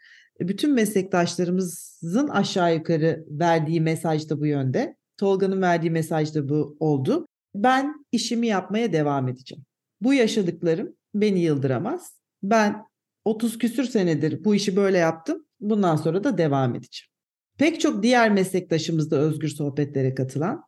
bütün 0.40 0.74
meslektaşlarımızın 0.74 2.29
aşağı 2.29 2.74
yukarı 2.74 3.24
verdiği 3.29 3.81
mesaj 3.81 4.31
da 4.31 4.40
bu 4.40 4.46
yönde. 4.46 4.96
Tolga'nın 5.16 5.62
verdiği 5.62 5.90
mesaj 5.90 6.35
da 6.35 6.48
bu 6.48 6.76
oldu. 6.81 7.26
Ben 7.55 8.05
işimi 8.12 8.46
yapmaya 8.46 8.92
devam 8.92 9.29
edeceğim. 9.29 9.64
Bu 10.00 10.14
yaşadıklarım 10.14 10.96
beni 11.14 11.40
yıldıramaz. 11.40 12.20
Ben 12.42 12.83
30 13.24 13.59
küsür 13.59 13.85
senedir 13.85 14.44
bu 14.44 14.55
işi 14.55 14.76
böyle 14.76 14.98
yaptım. 14.98 15.46
Bundan 15.61 15.96
sonra 15.96 16.24
da 16.24 16.38
devam 16.38 16.74
edeceğim. 16.74 17.11
Pek 17.59 17.81
çok 17.81 18.03
diğer 18.03 18.33
meslektaşımız 18.33 19.11
da 19.11 19.16
özgür 19.16 19.48
sohbetlere 19.48 20.14
katılan, 20.14 20.62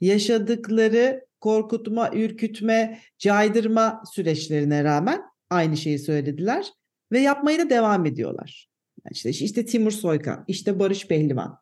yaşadıkları 0.00 1.26
korkutma, 1.40 2.10
ürkütme, 2.14 2.98
caydırma 3.18 4.02
süreçlerine 4.14 4.84
rağmen 4.84 5.22
aynı 5.50 5.76
şeyi 5.76 5.98
söylediler 5.98 6.66
ve 7.12 7.20
yapmaya 7.20 7.58
da 7.58 7.70
devam 7.70 8.06
ediyorlar. 8.06 8.71
İşte, 9.10 9.30
işte 9.30 9.64
Timur 9.64 9.90
Soykan, 9.90 10.44
işte 10.48 10.78
Barış 10.78 11.08
Pehlivan. 11.08 11.58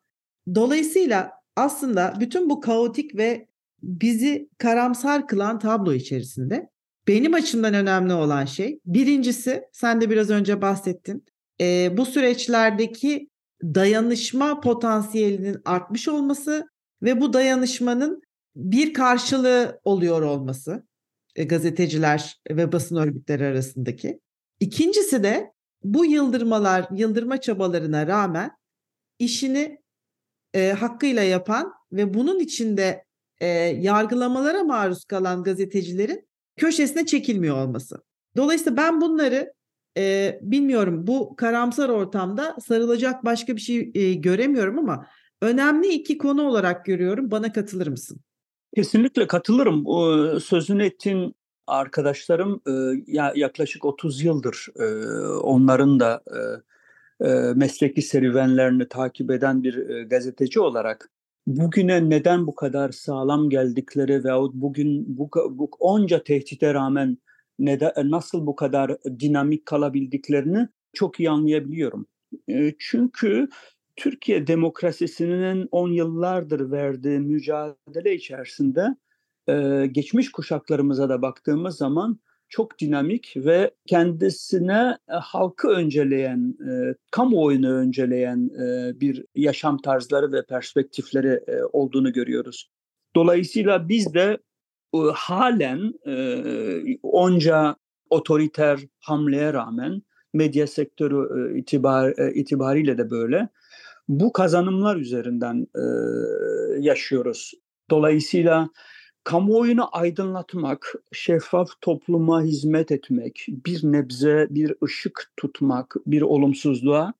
Dolayısıyla 0.55 1.31
aslında 1.55 2.13
bütün 2.19 2.49
bu 2.49 2.59
kaotik 2.59 3.15
ve 3.15 3.47
bizi 3.83 4.49
karamsar 4.57 5.27
kılan 5.27 5.59
tablo 5.59 5.93
içerisinde 5.93 6.69
benim 7.07 7.33
açımdan 7.33 7.73
önemli 7.73 8.13
olan 8.13 8.45
şey 8.45 8.79
birincisi 8.85 9.63
sen 9.71 10.01
de 10.01 10.09
biraz 10.09 10.29
önce 10.29 10.61
bahsettin. 10.61 11.25
E, 11.61 11.97
bu 11.97 12.05
süreçlerdeki 12.05 13.29
dayanışma 13.63 14.59
potansiyelinin 14.59 15.57
artmış 15.65 16.07
olması 16.07 16.67
ve 17.03 17.21
bu 17.21 17.33
dayanışmanın 17.33 18.21
bir 18.55 18.93
karşılığı 18.93 19.79
oluyor 19.83 20.21
olması 20.21 20.87
e, 21.35 21.43
gazeteciler 21.43 22.41
ve 22.49 22.71
basın 22.71 22.95
örgütleri 22.95 23.45
arasındaki. 23.45 24.19
İkincisi 24.59 25.23
de 25.23 25.51
bu 25.83 26.05
yıldırmalar, 26.05 26.87
yıldırma 26.91 27.41
çabalarına 27.41 28.07
rağmen 28.07 28.51
işini 29.19 29.81
e, 30.53 30.71
hakkıyla 30.71 31.23
yapan 31.23 31.73
ve 31.91 32.13
bunun 32.13 32.39
içinde 32.39 33.05
e, 33.39 33.47
yargılamalara 33.57 34.63
maruz 34.63 35.05
kalan 35.05 35.43
gazetecilerin 35.43 36.27
köşesine 36.57 37.05
çekilmiyor 37.05 37.57
olması. 37.57 38.03
Dolayısıyla 38.37 38.77
ben 38.77 39.01
bunları 39.01 39.53
e, 39.97 40.39
bilmiyorum 40.41 41.07
bu 41.07 41.35
karamsar 41.35 41.89
ortamda 41.89 42.55
sarılacak 42.67 43.25
başka 43.25 43.55
bir 43.55 43.61
şey 43.61 43.91
e, 43.93 44.13
göremiyorum 44.13 44.79
ama 44.79 45.07
önemli 45.41 45.87
iki 45.87 46.17
konu 46.17 46.43
olarak 46.47 46.85
görüyorum. 46.85 47.31
Bana 47.31 47.51
katılır 47.51 47.87
mısın? 47.87 48.19
Kesinlikle 48.75 49.27
katılırım. 49.27 49.83
O, 49.85 50.29
sözünü 50.39 50.83
ettiğin 50.83 51.35
arkadaşlarım 51.67 52.61
e, 52.67 52.71
yaklaşık 53.35 53.85
30 53.85 54.23
yıldır 54.23 54.67
e, 54.79 54.85
onların 55.27 55.99
da 55.99 56.23
e, 56.27 56.39
e, 57.27 57.53
mesleki 57.55 58.01
serüvenlerini 58.01 58.87
takip 58.87 59.31
eden 59.31 59.63
bir 59.63 59.89
e, 59.89 60.03
gazeteci 60.03 60.59
olarak 60.59 61.09
bugüne 61.47 62.09
neden 62.09 62.47
bu 62.47 62.55
kadar 62.55 62.91
sağlam 62.91 63.49
geldikleri 63.49 64.23
veyahut 64.23 64.53
bugün 64.53 65.17
bu, 65.17 65.29
bu 65.51 65.69
onca 65.79 66.23
tehdide 66.23 66.73
rağmen 66.73 67.17
neden, 67.59 67.91
nasıl 68.11 68.45
bu 68.45 68.55
kadar 68.55 68.97
dinamik 69.19 69.65
kalabildiklerini 69.65 70.67
çok 70.93 71.19
iyi 71.19 71.29
anlayabiliyorum. 71.29 72.05
E, 72.49 72.73
çünkü 72.79 73.49
Türkiye 73.95 74.47
demokrasisinin 74.47 75.67
10 75.71 75.89
yıllardır 75.89 76.71
verdiği 76.71 77.19
mücadele 77.19 78.15
içerisinde 78.15 78.95
e, 79.51 79.87
geçmiş 79.87 80.31
kuşaklarımıza 80.31 81.09
da 81.09 81.21
baktığımız 81.21 81.77
zaman 81.77 82.19
çok 82.49 82.79
dinamik 82.79 83.33
ve 83.35 83.71
kendisine 83.87 84.97
e, 85.09 85.13
halkı 85.13 85.67
önceleyen, 85.67 86.55
e, 86.69 86.95
kamuoyunu 87.11 87.73
önceleyen 87.73 88.49
bir 89.01 89.25
yaşam 89.35 89.77
tarzları 89.77 90.31
ve 90.31 90.45
perspektifleri 90.45 91.39
olduğunu 91.73 92.13
görüyoruz. 92.13 92.69
Dolayısıyla 93.15 93.89
biz 93.89 94.13
de 94.13 94.37
e, 94.95 94.97
halen 95.13 95.93
onca 97.03 97.75
otoriter 98.09 98.79
hamleye 98.99 99.53
rağmen 99.53 100.01
medya 100.33 100.67
sektörü 100.67 101.53
e, 101.55 101.59
itibar, 101.59 102.31
itibariyle 102.33 102.97
de 102.97 103.09
böyle 103.09 103.49
bu 104.07 104.33
kazanımlar 104.33 104.95
üzerinden 104.95 105.67
yaşıyoruz. 106.79 107.53
Dolayısıyla 107.89 108.69
kamuoyunu 109.23 109.89
aydınlatmak, 109.91 110.95
şeffaf 111.11 111.69
topluma 111.81 112.41
hizmet 112.41 112.91
etmek, 112.91 113.45
bir 113.47 113.79
nebze 113.83 114.47
bir 114.49 114.75
ışık 114.83 115.31
tutmak 115.37 115.95
bir 116.05 116.21
olumsuzluğa 116.21 117.13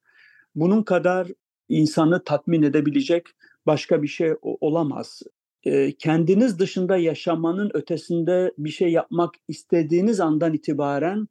bunun 0.55 0.83
kadar 0.83 1.27
insanı 1.69 2.23
tatmin 2.23 2.63
edebilecek 2.63 3.27
başka 3.65 4.03
bir 4.03 4.07
şey 4.07 4.33
olamaz. 4.41 5.21
E, 5.63 5.91
kendiniz 5.91 6.59
dışında 6.59 6.97
yaşamanın 6.97 7.71
ötesinde 7.73 8.53
bir 8.57 8.69
şey 8.69 8.91
yapmak 8.91 9.33
istediğiniz 9.47 10.19
andan 10.19 10.53
itibaren 10.53 11.27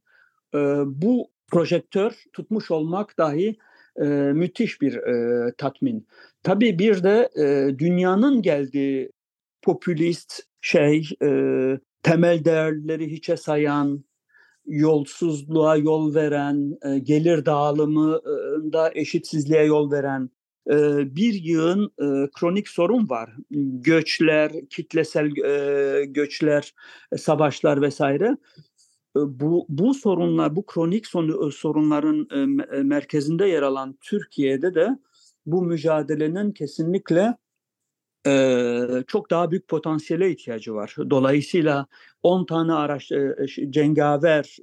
e, 0.55 0.59
bu 0.87 1.31
projektör 1.49 2.25
tutmuş 2.33 2.71
olmak 2.71 3.19
dahi 3.19 3.57
e, 3.97 4.05
müthiş 4.35 4.81
bir 4.81 4.95
e, 4.95 5.53
tatmin. 5.59 6.07
Tabii 6.43 6.79
bir 6.79 7.03
de 7.03 7.31
dünyanın 7.79 8.43
geldiği 8.43 9.13
popülist 9.63 10.50
şey, 10.61 11.09
e, 11.23 11.29
temel 12.03 12.45
değerleri 12.45 13.13
hiçe 13.13 13.37
sayan, 13.37 14.05
yolsuzluğa 14.67 15.77
yol 15.77 16.15
veren, 16.15 16.79
e, 16.85 16.99
gelir 16.99 17.45
dağılımında 17.47 18.91
eşitsizliğe 18.95 19.65
yol 19.65 19.91
veren 19.91 20.31
e, 20.71 20.77
bir 21.17 21.35
yığın 21.35 21.85
e, 21.85 22.31
kronik 22.39 22.69
sorun 22.69 23.09
var. 23.09 23.31
Göçler, 23.81 24.53
kitlesel 24.71 25.37
e, 25.37 26.05
göçler, 26.05 26.75
e, 27.13 27.17
savaşlar 27.17 27.83
vesaire 27.83 28.37
bu, 29.17 29.67
bu 29.69 29.95
sorunlar, 29.95 30.57
bu 30.57 30.67
kronik 30.67 31.07
sorunların 31.53 32.29
merkezinde 32.87 33.47
yer 33.47 33.63
alan 33.63 33.99
Türkiye'de 34.01 34.75
de 34.75 34.99
bu 35.47 35.63
mücadelenin 35.63 36.53
kesinlikle 36.53 37.37
çok 39.07 39.31
daha 39.31 39.51
büyük 39.51 39.69
potansiyele 39.69 40.31
ihtiyacı 40.31 40.75
var. 40.75 40.97
Dolayısıyla 41.11 41.87
10 42.23 42.47
tane 42.47 42.73
araç 42.73 43.13
cengaver 43.71 44.57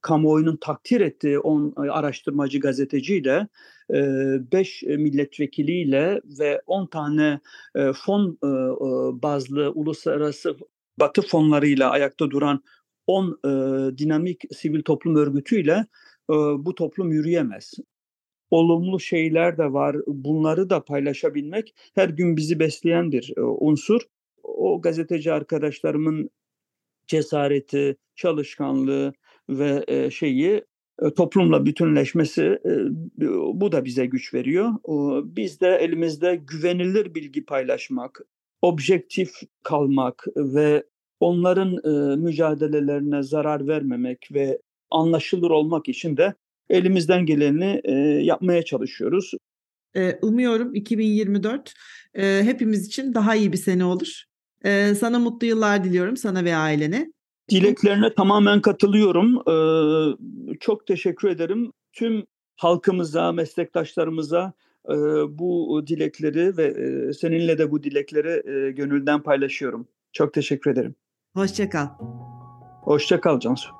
kamuoyunun 0.00 0.56
takdir 0.56 1.00
ettiği 1.00 1.38
10 1.38 1.74
araştırmacı 1.76 2.60
gazeteciyle 2.60 3.48
5 3.90 4.82
milletvekiliyle 4.82 6.20
ve 6.38 6.62
10 6.66 6.86
tane 6.86 7.40
fon 7.94 8.38
bazlı 9.22 9.70
uluslararası 9.70 10.56
batı 11.00 11.22
fonlarıyla 11.22 11.90
ayakta 11.90 12.30
duran 12.30 12.62
10 13.06 13.38
e, 13.44 13.48
dinamik 13.98 14.42
sivil 14.54 14.82
toplum 14.82 15.16
örgütüyle 15.16 15.86
e, 16.30 16.34
bu 16.34 16.74
toplum 16.74 17.12
yürüyemez. 17.12 17.74
Olumlu 18.50 19.00
şeyler 19.00 19.58
de 19.58 19.72
var. 19.72 19.96
Bunları 20.06 20.70
da 20.70 20.84
paylaşabilmek 20.84 21.74
her 21.94 22.08
gün 22.08 22.36
bizi 22.36 22.58
besleyen 22.58 23.12
bir 23.12 23.32
e, 23.36 23.40
unsur. 23.40 24.00
O 24.42 24.80
gazeteci 24.80 25.32
arkadaşlarımın 25.32 26.30
cesareti, 27.06 27.96
çalışkanlığı 28.16 29.12
ve 29.48 29.84
e, 29.88 30.10
şeyi 30.10 30.64
e, 31.02 31.14
toplumla 31.16 31.66
bütünleşmesi 31.66 32.58
bu 33.54 33.72
da 33.72 33.84
bize 33.84 34.06
güç 34.06 34.34
veriyor. 34.34 34.70
Biz 35.24 35.60
de 35.60 35.68
elimizde 35.68 36.36
güvenilir 36.36 37.14
bilgi 37.14 37.44
paylaşmak, 37.44 38.20
objektif 38.62 39.30
kalmak 39.62 40.24
ve 40.36 40.84
onların 41.20 41.70
mücadelelerine 42.18 43.22
zarar 43.22 43.68
vermemek 43.68 44.28
ve 44.32 44.58
anlaşılır 44.90 45.50
olmak 45.50 45.88
için 45.88 46.16
de 46.16 46.34
elimizden 46.70 47.26
geleni 47.26 47.80
e, 47.84 47.92
yapmaya 48.22 48.64
çalışıyoruz. 48.64 49.32
Umuyorum 50.22 50.74
2024 50.74 51.74
e, 52.14 52.42
hepimiz 52.42 52.86
için 52.86 53.14
daha 53.14 53.34
iyi 53.34 53.52
bir 53.52 53.56
sene 53.56 53.84
olur. 53.84 54.24
Sana 55.00 55.18
mutlu 55.18 55.46
yıllar 55.46 55.84
diliyorum 55.84 56.16
sana 56.16 56.44
ve 56.44 56.56
ailene. 56.56 57.12
Dileklerine 57.50 58.14
tamamen 58.14 58.60
katılıyorum. 58.60 59.42
Çok 60.60 60.86
teşekkür 60.86 61.28
ederim. 61.28 61.72
Tüm 61.92 62.24
halkımıza, 62.56 63.32
meslektaşlarımıza 63.32 64.52
bu 65.28 65.82
dilekleri 65.86 66.56
ve 66.56 66.74
seninle 67.12 67.58
de 67.58 67.70
bu 67.70 67.82
dilekleri 67.82 68.42
gönülden 68.74 69.22
paylaşıyorum. 69.22 69.88
Çok 70.12 70.34
teşekkür 70.34 70.70
ederim. 70.70 70.94
Hoşçakal. 71.34 71.88
Hoşçakal 72.82 73.40
Cansu. 73.40 73.70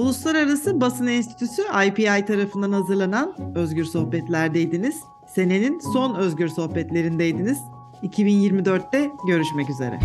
Uluslararası 0.00 0.80
Basın 0.80 1.06
Enstitüsü 1.06 1.62
IPI 1.86 2.24
tarafından 2.26 2.72
hazırlanan 2.72 3.34
Özgür 3.54 3.84
Sohbetler'deydiniz. 3.84 5.00
Senenin 5.26 5.78
son 5.78 6.14
Özgür 6.14 6.48
Sohbetlerindeydiniz. 6.48 7.58
2024'te 8.02 9.10
görüşmek 9.26 9.70
üzere. 9.70 10.00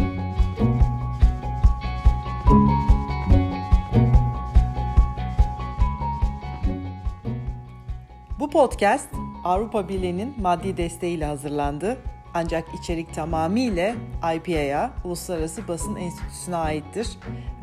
podcast 8.52 9.10
Avrupa 9.44 9.90
Birliği'nin 9.90 10.34
maddi 10.42 10.78
desteğiyle 10.78 11.26
hazırlandı. 11.26 11.98
Ancak 12.36 12.66
içerik 12.74 13.14
tamamıyla 13.14 13.96
IPA'ya, 14.36 14.92
Uluslararası 15.04 15.68
Basın 15.68 15.96
Enstitüsü'ne 15.96 16.56
aittir 16.56 17.08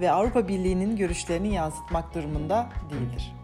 ve 0.01 0.11
Avrupa 0.11 0.49
Birliği'nin 0.49 0.97
görüşlerini 0.97 1.55
yansıtmak 1.55 2.15
durumunda 2.15 2.69
değildir. 2.91 3.42